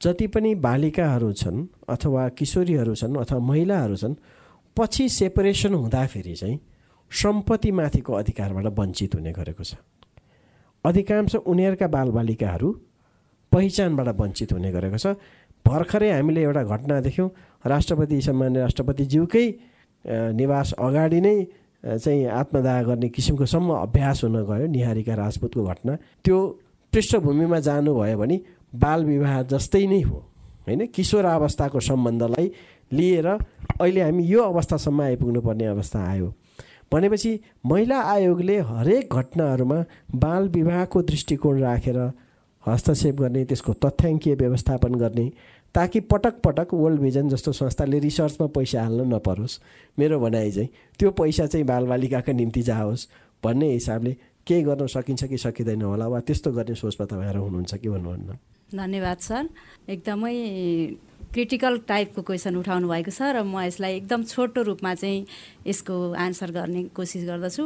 जति 0.00 0.26
पनि 0.26 0.54
बालिकाहरू 0.54 1.32
छन् 1.32 1.66
अथवा 1.88 2.28
किशोरीहरू 2.28 2.94
छन् 2.94 3.16
अथवा 3.16 3.38
महिलाहरू 3.38 3.96
छन् 3.96 4.14
पछि 4.76 5.08
सेपरेसन 5.08 5.74
हुँदाखेरि 5.74 6.34
चाहिँ 6.34 6.58
सम्पत्तिमाथिको 7.10 8.12
अधिकारबाट 8.12 8.66
वञ्चित 8.78 9.14
हुने 9.14 9.32
गरेको 9.32 9.64
छ। 9.64 9.74
अधिकांश 10.86 11.34
उनीहरूका 11.44 11.86
बालबालिकाहरू 11.86 12.68
पहिचानबाट 13.52 14.08
वञ्चित 14.20 14.52
हुने 14.52 14.70
गरेको 14.72 14.98
छ। 14.98 15.06
भर्खरै 15.64 16.10
हामीले 16.10 16.42
एउटा 16.42 16.62
घटना 16.62 17.00
देख्यौँ। 17.00 17.28
राष्ट्रपति 17.66 18.20
सामान्य 18.22 18.60
राष्ट्रपतिज्यूकै 18.60 19.46
निवास 20.34 20.72
अगाडि 20.78 21.20
नै 21.20 21.36
चाहिँ 21.84 22.26
आत्मदाह 22.40 22.82
गर्ने 22.82 23.08
किसिमको 23.10 23.46
सम्म 23.46 23.70
अभ्यास 23.76 24.24
हुन 24.24 24.36
गयो 24.46 24.66
निहारिका 24.66 25.14
राजपुतको 25.14 25.64
घटना। 25.64 25.92
त्यो 26.24 26.38
पृष्ठभूमिमा 26.92 27.58
जानुभयो 27.60 28.16
भने 28.18 28.36
बाल 28.74 29.04
विवाह 29.04 29.42
जस्तै 29.50 29.86
नै 29.86 30.00
हो 30.02 30.18
होइन? 30.66 30.86
किशोर 30.94 31.24
अवस्थाको 31.24 31.80
सम्बन्धलाई 31.80 32.46
लिएर 32.92 33.26
अहिले 33.26 34.00
हामी 34.02 34.22
यो 34.24 34.42
अवस्थासम्म 34.42 35.02
आइपुग्नु 35.02 35.40
पर्ने 35.40 35.66
अवस्था 35.66 35.98
आयो। 36.10 36.28
भनेपछि 36.92 37.38
महिला 37.66 38.00
आयोगले 38.02 38.58
हरेक 38.60 39.14
घटनाहरूमा 39.14 39.84
बाल 40.14 40.48
विवाहको 40.48 41.02
दृष्टिकोण 41.02 41.60
राखेर 41.60 41.98
हस्तक्षेप 42.64 43.14
गर्ने 43.14 43.44
त्यसको 43.44 43.72
तथ्याङ्कीय 43.84 44.34
व्यवस्थापन 44.34 44.94
गर्ने 44.94 45.30
ताकि 45.74 46.00
पटक 46.00 46.40
पटक 46.44 46.74
वर्ल्ड 46.74 47.00
भिजन 47.00 47.28
जस्तो 47.28 47.52
संस्थाले 47.52 47.98
रिसर्चमा 47.98 48.46
पैसा 48.48 48.82
हाल्न 48.82 49.14
नपरोस्। 49.14 49.60
मेरो 49.98 50.20
भनाइ 50.20 50.50
चाहिँ 50.52 50.68
त्यो 50.98 51.10
पैसा 51.10 51.46
चाहिँ 51.46 51.66
बालबालिकाका 51.66 52.32
निम्ति 52.32 52.62
जाओस् 52.62 53.06
भन्ने 53.44 53.70
हिसाबले 53.72 54.16
केही 54.46 54.62
गर्न 54.62 54.86
सकिन्छ 54.86 55.24
कि 55.24 55.38
सकिँदैन 55.38 55.82
होला 55.82 56.06
वा 56.06 56.20
त्यस्तो 56.20 56.52
गर्ने 56.52 56.74
सोचमा 56.74 57.06
तपाईँहरू 57.06 57.42
हुनुहुन्छ 57.42 57.74
कि 57.74 57.88
भन्नुहुन्न? 57.88 58.38
धन्यवाद 58.74 59.18
सर। 59.18 59.48
एकदमै 59.88 60.34
क्रिटिकल 61.36 61.78
टाइपको 61.84 62.22
क्वेसन 62.32 62.56
उठाउनु 62.56 62.88
भएको 62.88 63.12
छ 63.12 63.36
र 63.36 63.44
म 63.44 63.60
यसलाई 63.68 63.92
एकदम 64.00 64.22
छोटो 64.24 64.62
रूपमा 64.72 64.92
चाहिँ 64.96 65.26
यसको 65.68 65.94
आन्सर 66.16 66.50
गर्ने 66.56 66.82
कोसिस 66.96 67.28
गर्दछु। 67.28 67.64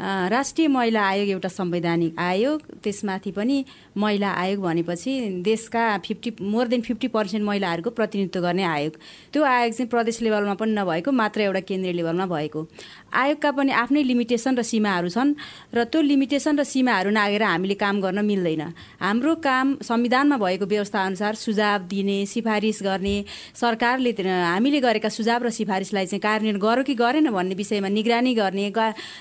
राष्ट्रिय 0.00 0.68
महिला 0.68 1.02
आयोग 1.02 1.28
एउटा 1.28 1.48
संवैधानिक 1.48 2.18
आयोग 2.20 2.62
त्यसमाथि 2.84 3.30
पनि 3.32 3.64
महिला 3.96 4.30
आयोग 4.30 4.62
भनेपछि 4.62 5.42
देशका 5.44 5.84
fifty 5.98 6.32
more 6.40 6.66
than 6.68 6.80
fifty 6.80 7.08
percent 7.08 7.44
महिलाहरूको 7.46 7.90
प्रतिनिधित्व 7.90 8.40
गर्ने 8.40 8.62
आयोग। 8.62 8.92
त्यो 9.32 9.42
आयोग 9.42 9.72
चाहिँ 9.72 9.88
प्रदेश 9.88 10.20
लेभलमा 10.22 10.54
पनि 10.54 10.72
नभएको 10.72 11.12
मात्र 11.12 11.40
एउटा 11.40 11.60
केन्द्रीय 11.60 11.92
लेभलमा 11.92 12.26
भएको। 12.26 12.66
आयोगका 13.12 13.50
पनि 13.50 13.72
आफ्नै 13.72 14.02
लिमिटेसन 14.02 14.56
र 14.58 14.62
सीमाहरू 14.62 15.08
छन् 15.08 15.32
र 15.72 15.84
त्यो 15.88 16.00
लिमिटेसन 16.02 16.60
र 16.60 16.64
सीमाहरू 16.64 17.10
नागेर 17.10 17.42
हामीले 17.42 17.74
काम 17.80 18.00
गर्न 18.00 18.24
मिल्दैन। 18.24 18.62
हाम्रो 19.00 19.34
काम 19.40 19.74
संविधानमा 19.80 20.36
भएको 20.36 20.66
व्यवस्था 20.66 21.04
अनुसार 21.06 21.34
सुझाव 21.34 21.88
दिने 21.88 22.18
सिफारिस 22.26 22.82
गर्ने 22.84 23.16
सरकारले 23.56 24.12
हामीले 24.12 24.80
गरेका 24.80 25.08
सुझाव 25.08 25.40
र 25.40 25.50
सिफारिसलाई 25.56 26.06
चाहिँ 26.06 26.20
कार्यान्वयन 26.20 26.60
गर्यो 26.60 26.84
कि 26.84 26.94
गरेन 26.94 27.32
भन्ने 27.32 27.54
विषयमा 27.56 27.88
निगरानी 27.88 28.34
गर्ने 28.34 28.70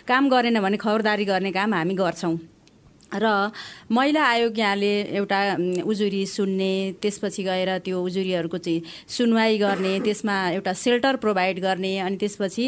काम 0.04 0.30
गरेन 0.30 0.64
भने 0.65 0.78
खबरदारी 0.82 1.25
गर्ने 1.25 1.51
काम 1.54 1.73
हामी 1.73 1.93
गर्छौँ। 1.93 2.36
र 3.15 3.51
महिला 3.91 4.21
आयोग 4.25 4.58
यहाँले 4.60 4.91
एउटा 5.15 5.39
उजुरी 5.88 6.25
सुन्ने 6.25 6.99
त्यसपछि 7.01 7.43
गएर 7.43 7.69
त्यो 7.86 8.01
उजुरीहरूको 8.01 8.58
चाहिँ 8.58 8.82
सुनवाई 9.08 9.58
गर्ने 9.58 9.93
त्यसमा 10.04 10.36
एउटा 10.58 10.73
सेल्टर 10.73 11.15
प्रोभाइड 11.23 11.60
गर्ने 11.62 11.91
अनि 12.01 12.17
त्यसपछि 12.17 12.65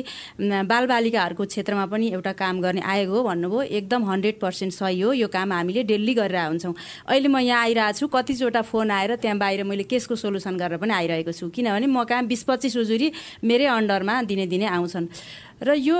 बालबालिकाहरूको 0.71 1.43
क्षेत्रमा 1.43 1.85
पनि 1.91 2.07
एउटा 2.13 2.31
काम 2.37 2.61
गर्ने 2.61 2.81
आयोग 2.85 3.09
हो 3.09 3.23
भन्नुभयो। 3.23 3.61
एकदम 3.81 4.03
हन्ड्रेड 4.07 4.39
पर्सेन्ट 4.39 4.73
सही 4.73 5.01
हो। 5.01 5.11
यो 5.13 5.27
काम 5.27 5.53
हामीले 5.53 5.83
डेली 5.83 6.13
गरेर 6.13 6.37
हुन्छौँ। 6.37 6.73
अहिले 7.09 7.27
म 7.27 7.37
यहाँ 7.41 7.61
आइरहेको 7.67 7.97
छु 7.97 8.07
कतिचोटा 8.07 8.61
फोन 8.61 8.91
आएर 8.93 9.15
त्यहाँ 9.17 9.37
बाहिर 9.41 9.63
मैले 9.65 9.83
केसको 9.83 10.15
सोल्युसन 10.15 10.55
गरेर 10.55 10.77
पनि 10.77 10.93
आइरहेको 10.93 11.31
छु। 11.33 11.49
किनभने 11.49 11.87
म 11.89 12.05
कहाँ 12.05 12.23
बिस 12.23 12.43
पच्चिस 12.47 12.77
उजुरी 12.77 13.11
मेरै 13.43 13.65
अन्डरमा 13.67 14.21
दिने 14.29 14.45
दिने 14.47 14.67
आउँछन्। 14.69 15.05
र 15.57 15.73
यो 15.73 15.97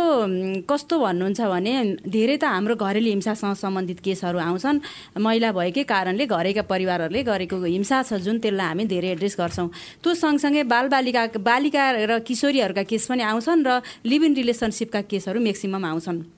कस्तो 0.70 0.96
भन्नुहुन्छ 1.02 1.42
भने 1.42 1.74
धेरै 2.06 2.38
त 2.38 2.46
हाम्रो 2.46 2.76
घरेलु 2.78 3.10
हिंसासँग 3.10 3.58
सम्बन्धित 3.58 4.00
केसहरू 4.06 4.38
आउँछन्। 4.38 5.18
महिला 5.18 5.50
भएकै 5.52 5.84
कारणले 5.84 6.26
घरैका 6.30 6.62
परिवारहरूले 6.70 7.24
गरेको 7.26 7.58
हिंसा 7.66 7.98
छ 8.06 8.22
जुन 8.22 8.38
त्यसलाई 8.38 8.68
हामी 8.68 8.86
धेरै 8.86 9.10
एड्रेस 9.18 9.36
गर्छौँ। 9.42 9.70
त्यो 10.04 10.14
सँगसँगै 10.14 10.64
बालबालिका 10.70 11.24
बालिका 11.42 11.84
र 12.06 12.20
किशोरीहरूका 12.22 12.84
केस 12.86 13.10
पनि 13.10 13.24
आउँछन् 13.26 13.66
र 13.66 13.82
लिभ 14.06 14.24
इन 14.24 14.34
रिलेसनसिपका 14.38 15.02
केसहरू 15.10 15.42
म्याक्सिमम् 15.42 15.90
आउँछन्। 15.90 16.37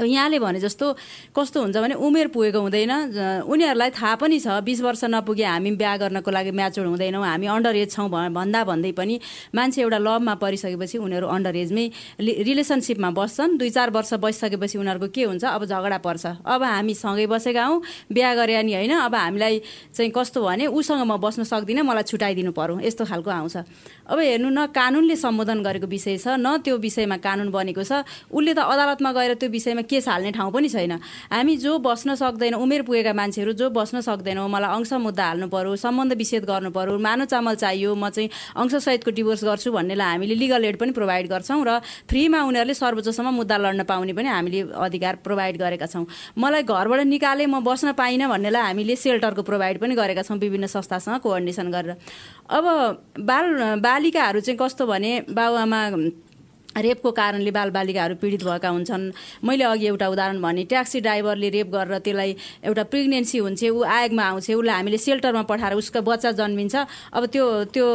यहाँले 0.00 0.38
भने 0.38 0.60
जस्तो 0.60 0.86
कस्तो 1.30 1.60
हुन्छ 1.62 1.76
भने 1.76 1.94
उमेर 1.94 2.28
पुगेको 2.34 2.60
हुँदैन 2.60 2.92
उनीहरूलाई 3.46 3.90
थाहा 3.90 4.14
पनि 4.18 4.38
छ 4.40 4.58
बिस 4.64 4.80
वर्ष 4.82 5.04
नपुगे 5.06 5.44
हामी 5.44 5.70
बिहा 5.78 5.96
गर्नको 6.02 6.30
लागि 6.30 6.50
म्याचोर 6.50 6.86
हुँदैनौँ 6.86 7.24
हामी 7.24 7.46
अन्डर 7.46 7.76
एज 7.76 7.90
छौँ 7.94 8.08
भन्दा 8.10 8.64
भन्दै 8.64 8.92
पनि 8.92 9.20
मान्छे 9.54 9.80
एउटा 9.82 9.98
लभमा 9.98 10.34
परिसकेपछि 10.42 10.98
उनीहरू 10.98 11.26
अन्डर 11.26 11.56
एजमै 11.56 11.86
रिलेसनसिपमा 12.20 13.10
बस्छन्। 13.14 13.56
दुई 13.58 13.70
चार 13.70 13.90
वर्ष 13.90 14.14
बसिसकेपछि 14.18 14.78
उनीहरूको 14.78 15.08
के 15.14 15.22
हुन्छ? 15.24 15.44
अब 15.44 15.64
झगडा 15.64 15.98
पर्छ। 16.02 16.24
अब 16.42 16.62
हामी 16.62 16.94
सँगै 16.94 17.26
बसेका 17.30 17.64
हौँ 17.64 17.82
बिहा 18.10 18.34
गरे 18.34 18.62
नि 18.62 18.74
होइन 18.74 18.92
अब 18.98 19.14
हामीलाई 19.14 19.62
चाहिँ 19.94 20.10
कस्तो 20.10 20.42
भने 20.42 20.66
उसँग 20.66 21.02
म 21.06 21.16
बस्न 21.22 21.44
सक्दिनँ 21.46 21.84
मलाई 21.86 22.02
छुट्याइदिनु 22.02 22.52
पर्यो। 22.52 22.80
यस्तो 22.82 23.04
खालको 23.04 23.30
आउँछ। 23.30 23.56
अब 24.10 24.18
हेर्नु 24.18 24.48
न 24.50 24.66
कानुनले 24.74 25.16
सम्बोधन 25.16 25.62
गरेको 25.62 25.86
विषय 25.86 26.18
छ 26.18 26.26
न 26.34 26.58
त्यो 26.64 26.76
विषयमा 26.76 27.16
कानुन 27.22 27.48
बनेको 27.54 27.82
छ। 27.84 28.02
उसले 28.28 28.52
त 28.54 28.58
अदालतमा 28.58 29.10
गएर 29.12 29.34
त्यो 29.38 29.48
विषयमा 29.48 29.82
केस 29.84 30.08
हाल्ने 30.08 30.30
ठाउँ 30.32 30.52
पनि 30.52 30.68
छैन। 30.68 30.92
हामी 31.32 31.56
जो 31.56 31.78
बस्न 31.78 32.14
सक्दैनौँ 32.14 32.60
उमेर 32.60 32.82
पुगेका 32.82 33.12
मान्छेहरू 33.12 33.52
जो 33.52 33.70
बस्न 33.70 34.00
सक्दैनौँ 34.00 34.48
मलाई 34.48 34.70
अंश 34.74 34.92
मुद्दा 35.04 35.24
हाल्नु 35.24 35.48
पऱ्यो 35.48 35.76
सम्बन्ध 35.76 36.12
विच्छेद 36.14 36.44
गर्नु 36.44 36.70
पऱ्यो 36.70 36.98
मानव 36.98 37.24
चामल 37.26 37.54
चाहियो 37.54 37.94
म 37.94 38.08
चाहिँ 38.10 38.28
अंशसहितको 38.56 39.10
डिभोर्स 39.10 39.44
गर्छु 39.44 39.72
भन्नेलाई 39.72 40.08
हामीले 40.10 40.34
लिगल 40.34 40.64
एड 40.64 40.76
पनि 40.78 40.92
प्रोभाइड 40.92 41.28
गर्छौँ 41.28 41.62
र 41.64 41.78
फ्रीमा 42.10 42.42
उनीहरूले 42.44 42.74
सर्वोच्चसम्म 42.74 43.34
मुद्दा 43.34 43.56
लड्न 43.56 43.82
पाउने 43.84 44.12
पनि 44.12 44.28
हामीले 44.28 44.60
अधिकार 44.76 45.14
प्रोभाइड 45.24 45.56
गरेका 45.58 45.86
छौँ। 45.86 46.06
मलाई 46.38 46.62
घरबाट 46.62 47.00
निकाले 47.06 47.46
म 47.46 47.60
बस्न 47.64 47.92
पाइनँ 47.94 48.28
भन्नेलाई 48.28 48.62
हामीले 48.62 48.96
सेल्टरको 48.96 49.42
प्रोभाइड 49.42 49.78
पनि 49.80 49.94
गरेका 49.94 50.22
छौँ 50.22 50.38
विभिन्न 50.38 50.66
संस्थासँग 50.66 51.20
कोअर्डिनेसन 51.20 51.70
गरेर। 51.70 51.96
अब 52.50 52.64
बाल 53.20 53.80
बालिकाहरू 53.80 54.40
चाहिँ 54.40 54.58
कस्तो 54.58 54.86
भने 54.86 55.12
बाबुआमा 55.30 55.80
रेपको 56.76 57.10
कारणले 57.10 57.50
बालबालिकाहरू 57.50 58.14
पीडित 58.18 58.42
भएका 58.44 58.68
हुन्छन्। 58.68 59.04
मैले 59.46 59.64
अघि 59.64 59.86
एउटा 59.86 60.06
उदाहरण 60.08 60.40
भने 60.42 60.64
ट्याक्सी 60.66 61.00
ड्राइभरले 61.00 61.48
रेप 61.54 61.68
गरेर 61.70 61.98
त्यसलाई 62.02 62.30
एउटा 62.66 62.82
प्रेग्नेन्सी 62.90 63.38
हुन्छ 63.38 63.62
ऊ 63.70 63.82
आयोगमा 63.82 64.22
आउँछ 64.24 64.50
उसलाई 64.50 64.74
हामीले 64.74 64.98
सेल्टरमा 64.98 65.42
पठाएर 65.46 65.74
उसको 65.78 66.00
बच्चा 66.02 66.30
जन्मिन्छ। 66.34 66.74
अब 67.14 67.22
त्यो 67.30 67.44
त्यो 67.70 67.86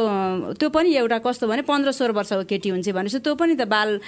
त्यो 0.56 0.68
पनि 0.72 0.94
एउटा 0.96 1.18
कस्तो 1.20 1.44
भने 1.48 1.62
पन्ध्र 1.68 1.92
सोह्र 1.92 2.12
वर्षको 2.16 2.44
केटी 2.48 2.68
हुन्छ 2.70 2.88
भनेपछि 2.88 3.18
त्यो 3.20 3.34
पनि 3.34 3.54
त 3.60 3.68
बाल 3.68 4.00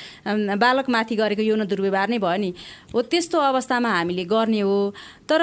बालकमाथि 0.57 1.15
गरेको 1.17 1.43
यौन 1.43 1.65
दुर्व्यवहार 1.69 2.09
नै 2.09 2.19
भयो 2.19 2.39
नि। 2.41 2.51
हो 2.95 3.03
त्यस्तो 3.03 3.39
अवस्थामा 3.39 3.89
हामीले 3.89 4.25
गर्ने 4.25 4.61
हो। 4.61 4.95
तर 5.33 5.41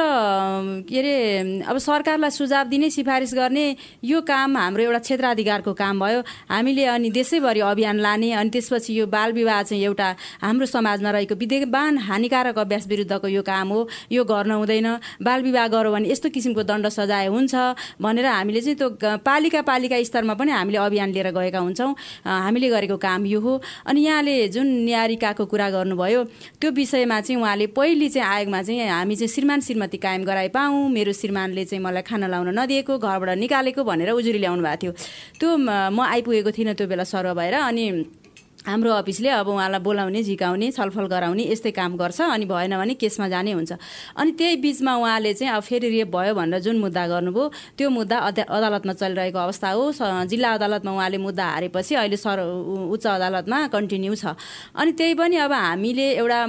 के 0.86 0.99
अरे 0.99 1.65
अब 1.65 1.78
सरकारलाई 1.82 2.30
सुझाव 2.30 2.67
दिने 2.69 2.89
सिफारिस 2.93 3.34
गर्ने 3.34 3.65
यो 4.06 4.21
काम 4.21 4.58
हाम्रो 4.58 4.84
एउटा 4.84 4.99
क्षेत्राधिकारको 4.99 5.73
काम 5.73 5.99
भयो। 5.99 6.21
हामीले 6.45 6.86
अनि 6.86 7.10
देशैभरि 7.10 7.60
अभियान 7.65 7.97
लाने 7.97 8.32
अनि 8.38 8.49
त्यसपछि 8.49 8.93
यो 8.93 9.06
बाल 9.10 9.32
विवाह 9.34 9.62
चाहिँ 9.63 9.84
एउटा 9.84 10.10
हाम्रो 10.45 10.65
समाजमा 10.69 11.10
रहेको 11.10 11.36
विद्यमान 11.36 11.97
हानिकारक 12.06 12.58
अभ्यास 12.60 12.88
विरुद्धको 12.88 13.28
यो 13.28 13.41
काम 13.41 13.67
हो। 13.69 13.88
यो 14.12 14.23
गर्न 14.30 14.52
हुँदैन। 14.52 14.88
बाल 15.25 15.41
विवाह 15.41 15.67
गरौँ 15.73 15.93
भने 15.93 16.10
यस्तो 16.12 16.30
किसिमको 16.30 16.63
दण्ड 16.69 16.88
सजाय 16.93 17.28
हुन्छ 17.34 17.56
भनेर 17.97 18.25
हामीले 18.25 18.62
चाहिँ 18.62 18.78
त्यो 18.78 19.17
पालिका 19.25 19.62
पालिका 19.65 19.97
स्तरमा 20.06 20.34
पनि 20.38 20.52
हामीले 20.52 20.78
अभियान 20.86 21.10
लिएर 21.17 21.32
गएका 21.34 21.60
हुन्छौँ। 21.60 21.95
हामीले 22.25 22.69
गरेको 22.69 22.97
काम 23.02 23.25
यो 23.25 23.39
हो। 23.41 23.62
अनि 23.89 24.06
यहाँले 24.06 24.47
जुन 24.54 24.67
न्यारिकाको 24.86 25.45
कुरा 25.49 25.69
गर्नुभयो 25.69 26.23
त्यो 26.62 26.71
विषयमा 26.78 27.19
चाहिँ 27.25 27.41
उहाँले 27.41 27.67
पहिले 27.73 28.10
चाहिँ 28.10 28.28
आयोगमा 28.30 28.62
चाहिँ 28.62 28.89
हामी 28.89 29.15
चाहिँ 29.15 29.34
श्रीमान 29.34 29.60
श्रीमती 29.80 29.98
कायम 29.98 30.24
गराइ 30.28 30.48
पाऊँ। 30.52 30.92
मेरो 30.92 31.12
श्रीमानले 31.15 31.63
चाहिँ 31.65 31.84
मलाई 31.84 32.04
खाना 32.04 32.28
लाउन 32.28 32.52
नदिएको 32.52 33.00
घरबाट 33.00 33.39
निकालेको 33.39 33.84
भनेर 33.88 34.12
उजुरी 34.12 34.39
ल्याउनु 34.44 34.60
भएको 34.60 34.76
थियो। 34.76 34.92
त्यो 35.39 35.50
म 35.56 36.00
आइपुगेको 36.04 36.52
थिइनँ 36.52 36.76
त्यो 36.76 36.88
बेला 36.92 37.04
सर्व 37.08 37.32
भएर 37.32 37.56
अनि 37.63 37.86
हाम्रो 38.60 38.91
अफिसले 38.91 39.30
अब 39.30 39.48
उहाँलाई 39.48 39.80
बोलाउने 39.80 40.22
झिकाउने 40.24 40.72
छलफल 40.72 41.06
गराउने 41.08 41.43
यस्तै 41.52 41.72
काम 41.72 41.95
गर्छ 41.95 42.22
अनि 42.22 42.45
भएन 42.45 42.76
भने 42.76 42.93
केसमा 43.00 43.28
जाने 43.32 43.52
हुन्छ। 43.56 43.72
अनि 44.19 44.32
त्यही 44.36 44.56
बिचमा 44.60 44.95
उहाँले 45.00 45.34
चाहिँ 45.34 45.54
अब 45.56 45.63
फेरि 45.63 45.89
रेप 45.89 46.12
भयो 46.12 46.34
भनेर 46.36 46.60
जुन 46.60 46.78
मुद्दा 46.78 47.08
गर्नुभयो 47.08 47.45
त्यो 47.80 47.89
मुद्दा 47.89 48.17
अदालतमा 48.19 48.93
चलिरहेको 49.00 49.39
अवस्था 49.39 49.69
हो। 49.72 49.84
जिल्ला 50.28 50.50
अदालतमा 50.60 50.91
उहाँले 50.91 51.17
मुद्दा 51.17 51.45
हारेपछि 51.45 51.95
अहिले 51.95 52.17
सर 52.19 52.39
उच्च 52.91 53.08
अदालतमा 53.08 53.58
कन्टिन्यू 53.72 54.15
छ। 54.15 54.36
अनि 54.76 54.91
त्यही 54.91 55.13
पनि 55.15 55.36
अब 55.39 55.54
हामीले 55.56 56.08
एउटा 56.19 56.39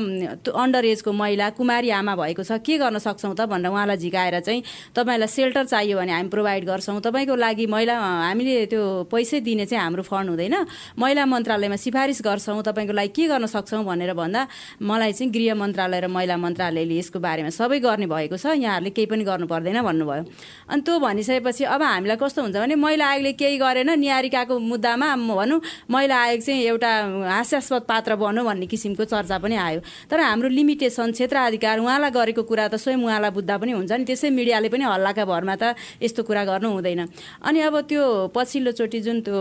अन्डर 0.51 0.85
एजको 0.90 1.12
महिला 1.14 1.51
कुमारी 1.55 1.90
आमा 1.94 2.14
भएको 2.18 2.42
छ 2.42 2.59
के 2.59 2.75
गर्न 2.83 2.99
सक्छौँ 2.99 3.35
त 3.38 3.46
भनेर 3.46 3.70
उहाँलाई 3.70 3.96
झिकाएर 3.96 4.40
चाहिँ 4.42 4.62
तपाईँलाई 4.99 5.31
सेल्टर 5.31 5.64
चाहियो 5.70 5.94
भने 5.94 6.12
हामी 6.12 6.29
प्रोभाइड 6.29 6.64
गर्छौँ। 6.66 7.01
तपाईँको 7.01 7.35
लागि 7.38 7.66
महिला 7.70 7.94
हामीले 7.94 8.66
त्यो 8.66 9.07
पैसै 9.07 9.40
दिने 9.46 9.66
चाहिँ 9.70 9.83
हाम्रो 9.85 10.03
फन्ड 10.03 10.29
हुँदैन। 10.35 10.57
महिला 10.99 11.23
मन्त्रालयमा 11.25 11.77
सिफारिस 11.79 11.99
सिफारिस 12.01 12.21
गर्छौँ 12.25 12.63
तपाईँको 12.65 12.93
लागि 12.97 13.13
के 13.13 13.29
गर्न 13.29 13.47
सक्छौँ 13.47 13.85
भनेर 13.85 14.13
भन्दा 14.17 14.47
मलाई 14.81 15.13
चाहिँ 15.13 15.33
गृह 15.33 15.55
मन्त्रालय 15.55 16.01
र 16.01 16.07
महिला 16.09 16.37
मन्त्रालयले 16.41 16.97
यसको 16.97 17.21
बारेमा 17.21 17.53
सबै 17.53 17.79
गर्ने 17.85 18.07
भएको 18.09 18.37
छ 18.41 18.57
यहाँहरूले 18.57 18.91
केही 18.97 19.07
पनि 19.07 19.25
गर्नु 19.29 19.45
पर्दैन 19.45 19.85
भन्नुभयो। 19.85 20.25
अनि 20.73 20.81
त्यो 20.81 20.97
भनिसकेपछि 20.97 21.65
अब 21.69 21.83
हामीलाई 21.83 22.17
कस्तो 22.17 22.41
हुन्छ 22.41 22.57
भने 22.57 22.75
महिला 22.81 23.05
आयोगले 23.05 23.33
केही 23.37 23.57
गरेन 23.61 23.91
निहारिकाको 24.01 24.55
मुद्दामा 24.57 25.09
भनौँ 25.29 25.61
महिला 25.93 26.17
आयोग 26.17 26.41
चाहिँ 26.41 26.65
एउटा 26.73 26.91
हास्यास्पद 27.37 27.83
पात्र 27.85 28.17
बन्यो 28.17 28.45
भन्ने 28.49 28.67
किसिमको 28.73 29.05
चर्चा 29.05 29.37
पनि 29.45 29.57
आयो। 29.61 29.81
तर 30.09 30.21
हाम्रो 30.25 30.49
लिमिटेसन 30.49 31.13
क्षेत्र 31.13 31.37
अधिकार 31.53 31.79
उहाँलाई 31.85 32.11
गरेको 32.17 32.43
कुरा 32.49 32.69
त 32.73 32.81
स्वयं 32.81 32.97
उहाँलाई 33.05 33.31
बुझ्दा 33.37 33.55
पनि 33.61 33.73
हुन्छ 33.77 33.93
नि 33.93 34.05
त्यसै 34.09 34.33
मिडियाले 34.33 34.69
पनि 34.73 34.85
हल्लाका 34.89 35.25
भरमा 35.29 35.55
त 35.61 35.77
यस्तो 36.01 36.25
कुरा 36.25 36.45
गर्नु 36.49 36.69
हुँदैन। 36.81 37.01
अनि 37.45 37.59
अब 37.61 37.75
त्यो 37.93 38.33
पछिल्लोचोटि 38.33 39.01
जुन 39.05 39.21
त्यो 39.21 39.39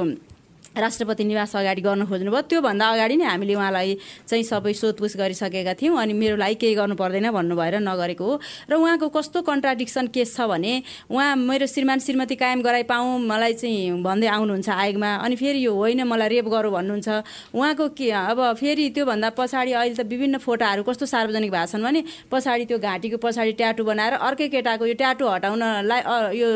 राष्ट्रपति 0.77 1.23
निवास 1.23 1.55
अगाडि 1.55 1.81
गर्न 1.81 2.05
खोज्नुभयो 2.05 2.41
त्योभन्दा 2.49 2.85
अगाडि 2.89 3.15
नै 3.17 3.25
हामीले 3.25 3.53
उहाँलाई 3.55 3.97
चाहिँ 4.27 4.43
सबै 4.43 4.73
सोधपुछ 4.73 5.17
गरिसकेका 5.17 5.73
थियौँ 5.73 5.97
अनि 5.97 6.13
मेरो 6.13 6.35
लागि 6.37 6.55
केही 6.55 6.75
गर्नु 6.75 6.95
पर्दैन 6.95 7.29
भन्नु 7.31 7.55
भएर 7.55 7.75
नगरेको 7.81 8.25
हो। 8.25 8.39
र 8.69 8.73
उहाँको 8.75 9.07
कस्तो 9.09 9.41
कन्ट्राडिक्सन 9.41 10.07
केस 10.13 10.35
छ 10.37 10.45
भने 10.45 10.73
उहाँ 11.09 11.35
मेरो 11.35 11.65
श्रीमान 11.67 11.99
श्रीमती 11.99 12.35
कायम 12.35 12.61
गराइ 12.61 12.83
पाऊँ 12.85 13.19
मलाई 13.25 13.53
चाहिँ 13.53 14.01
भन्दै 14.03 14.27
आउनुहुन्छ 14.29 14.69
आयोगमा 14.69 15.09
अनि 15.25 15.35
फेरि 15.35 15.65
यो 15.65 15.73
होइन 15.73 16.03
मलाई 16.05 16.29
रेप 16.29 16.47
गरौँ 16.47 16.71
भन्नुहुन्छ। 16.71 17.09
उहाँको 17.55 17.87
के 17.97 18.11
अब 18.11 18.39
फेरि 18.55 18.89
त्योभन्दा 18.95 19.29
पछाडि 19.35 19.71
अहिले 19.73 19.95
त 19.95 20.05
विभिन्न 20.05 20.37
फोटाहरू 20.37 20.83
कस्तो 20.83 21.05
सार्वजनिक 21.05 21.51
भएको 21.51 21.65
छन् 21.65 21.83
भने 21.83 22.03
पछाडि 22.31 22.65
त्यो 22.69 22.77
घाँटीको 22.77 23.17
पछाडि 23.17 23.51
ट्याटु 23.57 23.83
बनाएर 23.83 24.13
अर्कै 24.21 24.47
केटाको 24.53 24.85
यो 24.85 24.93
ट्याटु 24.95 25.27
हटाउनलाई 25.27 26.01
यो 26.37 26.47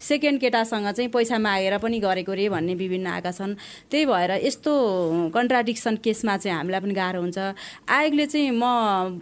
सेकेन्ड 0.00 0.40
केटासँग 0.40 0.88
चाहिँ 0.96 1.10
पैसा 1.10 1.38
मागेर 1.38 1.78
पनि 1.78 1.98
गरेको 2.00 2.32
रे 2.32 2.48
भन्ने 2.48 2.74
विभिन्न 2.74 3.06
आएका 3.06 3.30
छन्। 3.32 3.55
त्यही 3.90 4.04
भएर 4.06 4.30
यस्तो 4.46 4.72
कन्ट्राडिक्सन 5.34 5.94
केसमा 6.04 6.36
चाहिँ 6.36 6.56
हामीलाई 6.56 6.80
पनि 6.80 6.94
गाह्रो 6.94 7.20
हुन्छ। 7.20 7.38
आयोगले 7.88 8.26
चाहिँ 8.26 8.50
म 8.50 8.64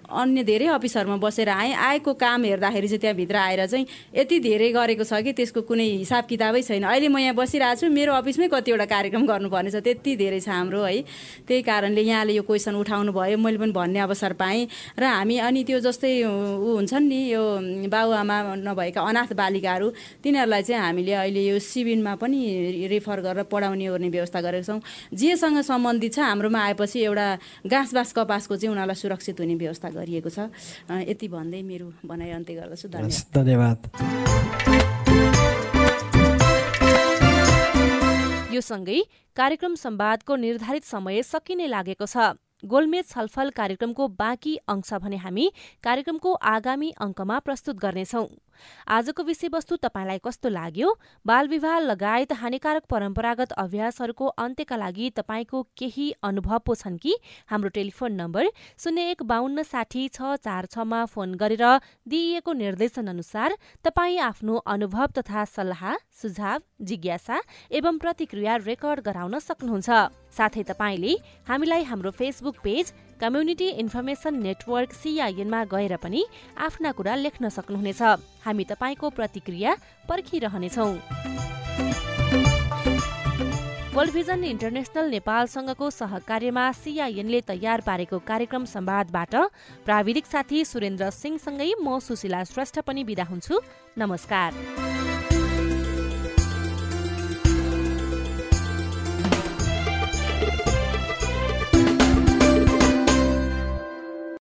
अन्य 0.08 0.42
धेरै 0.44 0.66
अफिसहरूमा 0.76 1.16
बसेर 1.20 1.48
आएँ। 1.48 1.72
आएको 1.74 2.12
काम 2.14 2.44
हेर्दाखेरि 2.44 2.88
चाहिँ 2.88 3.00
त्यहाँभित्र 3.00 3.36
आएर 3.36 3.66
चाहिँ 3.66 3.86
यति 4.14 4.38
धेरै 4.40 4.70
गरेको 4.72 5.04
छ 5.04 5.22
कि 5.24 5.32
त्यसको 5.32 5.60
कुनै 5.68 5.88
हिसाब 6.04 6.24
किताबै 6.24 6.62
छैन। 6.62 6.84
अहिले 6.84 7.08
म 7.08 7.18
यहाँ 7.18 7.34
बसिरहेको 7.34 7.80
छु 7.80 7.86
मेरो 7.90 8.12
अफिसमै 8.14 8.48
कतिवटा 8.48 8.84
कार्यक्रम 8.84 9.26
गर्नुपर्ने 9.26 9.70
छ। 9.70 9.76
त्यति 9.84 10.16
धेरै 10.16 10.40
छ 10.40 10.48
हाम्रो 10.48 10.82
है। 10.82 11.04
त्यही 11.48 11.62
कारणले 11.62 12.02
यहाँले 12.02 12.32
यो 12.34 12.42
क्वेसन 12.42 12.74
उठाउनु 12.74 13.12
भयो 13.12 13.38
मैले 13.38 13.58
पनि 13.58 13.72
भन्ने 13.72 14.00
अवसर 14.00 14.32
पाएँ। 14.40 14.68
र 14.98 15.04
हामी 15.04 15.36
अनि 15.38 15.60
त्यो 15.64 15.78
जस्तै 15.80 16.12
ऊ 16.24 16.76
हुन्छन् 16.78 17.08
नि 17.08 17.20
यो 17.32 17.42
बाबुआमा 17.88 18.36
नभएका 18.64 19.00
अनाथ 19.00 19.30
बालिकाहरू 19.36 19.88
तिनीहरूलाई 20.24 20.62
चाहिँ 20.62 20.82
हामीले 20.82 21.12
अहिले 21.12 21.42
यो 21.44 21.58
सिबिनमा 21.58 22.14
पनि 22.16 22.40
रेफर 22.88 23.20
गरेर 23.20 23.44
पढाउने 23.52 23.88
ओर्ने 23.88 24.08
व्यवस्था 24.08 24.23
गरेका 24.30 24.64
छौँ। 24.64 24.80
जेसँग 25.12 25.60
सम्बन्धित 25.60 26.14
छ 26.14 26.18
हाम्रोमा 26.18 26.60
आएपछि 26.64 26.98
एउटा 27.02 27.26
घाँस 27.66 28.12
कपासको 28.14 28.56
चाहिँ 28.56 28.72
उनीहरूलाई 28.72 28.96
सुरक्षित 28.96 29.40
हुने 29.40 29.54
व्यवस्था 29.54 29.88
गरिएको 29.90 30.30
छ। 30.30 30.38
यति 31.04 31.28
भन्दै 31.28 31.62
मेरो 31.62 31.92
भनाइ 32.06 32.30
अन्त्य 32.30 32.54
गर्दछु। 32.54 32.88
धन्यवाद। 33.34 33.78
यो 38.54 38.60
सँगै 38.60 39.00
कार्यक्रम 39.36 39.74
संवादको 39.74 40.36
निर्धारित 40.36 40.84
समय 40.84 41.22
सकिने 41.22 41.66
लागेको 41.66 42.06
छ। 42.06 42.38
गोलमेज 42.64 43.04
छलफल 43.08 43.50
कार्यक्रमको 43.50 44.08
बाँकी 44.08 44.56
अंश 44.68 44.92
भने 45.02 45.16
हामी 45.20 45.52
कार्यक्रमको 45.84 46.32
आगामी 46.32 46.90
अङ्कमा 46.96 47.38
प्रस्तुत 47.44 47.76
गर्नेछौं। 47.76 48.24
आजको 48.88 49.22
विषयवस्तु 49.22 49.76
तपाईँलाई 49.82 50.18
कस्तो 50.24 50.48
लाग्यो? 50.48 50.88
बाल 51.26 51.48
विवाह 51.48 51.78
लगायत 51.80 52.32
हानिकारक 52.34 52.84
परम्परागत 52.90 53.52
अभ्यासहरूको 53.54 54.26
अन्त्यका 54.38 54.76
लागि 54.76 55.10
तपाईँको 55.16 55.62
केही 55.78 56.10
अनुभव 56.22 56.58
पो 56.66 56.74
छन् 56.74 56.98
कि? 56.98 57.14
हाम्रो 57.50 57.68
टेलिफोन 57.74 58.12
नम्बर 58.14 58.48
शून्य 58.78 59.10
एक 59.10 59.22
बाहन्न 59.24 59.62
साठी 59.64 60.08
छ 60.08 60.36
चार 60.44 60.66
छमा 60.66 61.04
फोन 61.06 61.34
गरेर 61.34 61.64
दिइएको 62.08 62.52
निर्देशन 62.54 63.06
अनुसार 63.08 63.56
तपाईँ 63.84 64.18
आफ्नो 64.20 64.56
अनुभव 64.66 65.06
तथा 65.18 65.44
सल्लाह 65.46 65.94
सुझाव 66.22 66.60
जिज्ञासा 66.82 67.40
एवं 67.72 67.98
प्रतिक्रिया 67.98 68.56
रेकर्ड 68.64 69.00
गराउन 69.04 69.38
सक्नुहुन्छ। 69.40 69.90
साथै 70.34 70.62
तपाईँले 70.68 71.12
हामीलाई 71.48 71.82
हाम्रो 71.84 72.10
Facebook 72.10 72.56
page 72.64 72.92
community 73.20 73.68
information 73.82 74.34
network 74.42 74.92
सिआइएनमा 74.92 75.64
गएर 75.64 75.96
पनि 75.96 76.24
आफ्ना 76.58 76.92
कुरा 76.92 77.14
लेख्न 77.16 77.48
सक्नुहुनेछ। 77.48 78.02
हामी 78.44 78.64
तपाईँको 78.64 79.10
प्रतिक्रिया 79.10 79.76
पर्खिरहनेछौ। 80.08 80.88
वर्ल्ड 83.94 84.12
भिजन 84.12 84.44
इन्टरनेसनल 84.44 85.10
नेपालसँगको 85.10 85.90
सहकार्यमा 85.90 86.64
सिआइएनले 86.72 87.40
तयार 87.40 87.80
पारेको 87.86 88.18
कार्यक्रम 88.26 88.64
संवादबाट 88.66 89.34
प्राविधिक 89.86 90.26
साथी 90.26 90.64
सुरेन्द्र 90.64 91.10
सिंहसँगै 91.10 91.70
म 91.78 91.98
सुशीला 92.02 92.42
श्रेष्ठ 92.44 92.78
पनि 92.82 93.04
विदा 93.04 93.24
हुन्छु। 93.24 93.60
नमस्कार। 93.98 94.93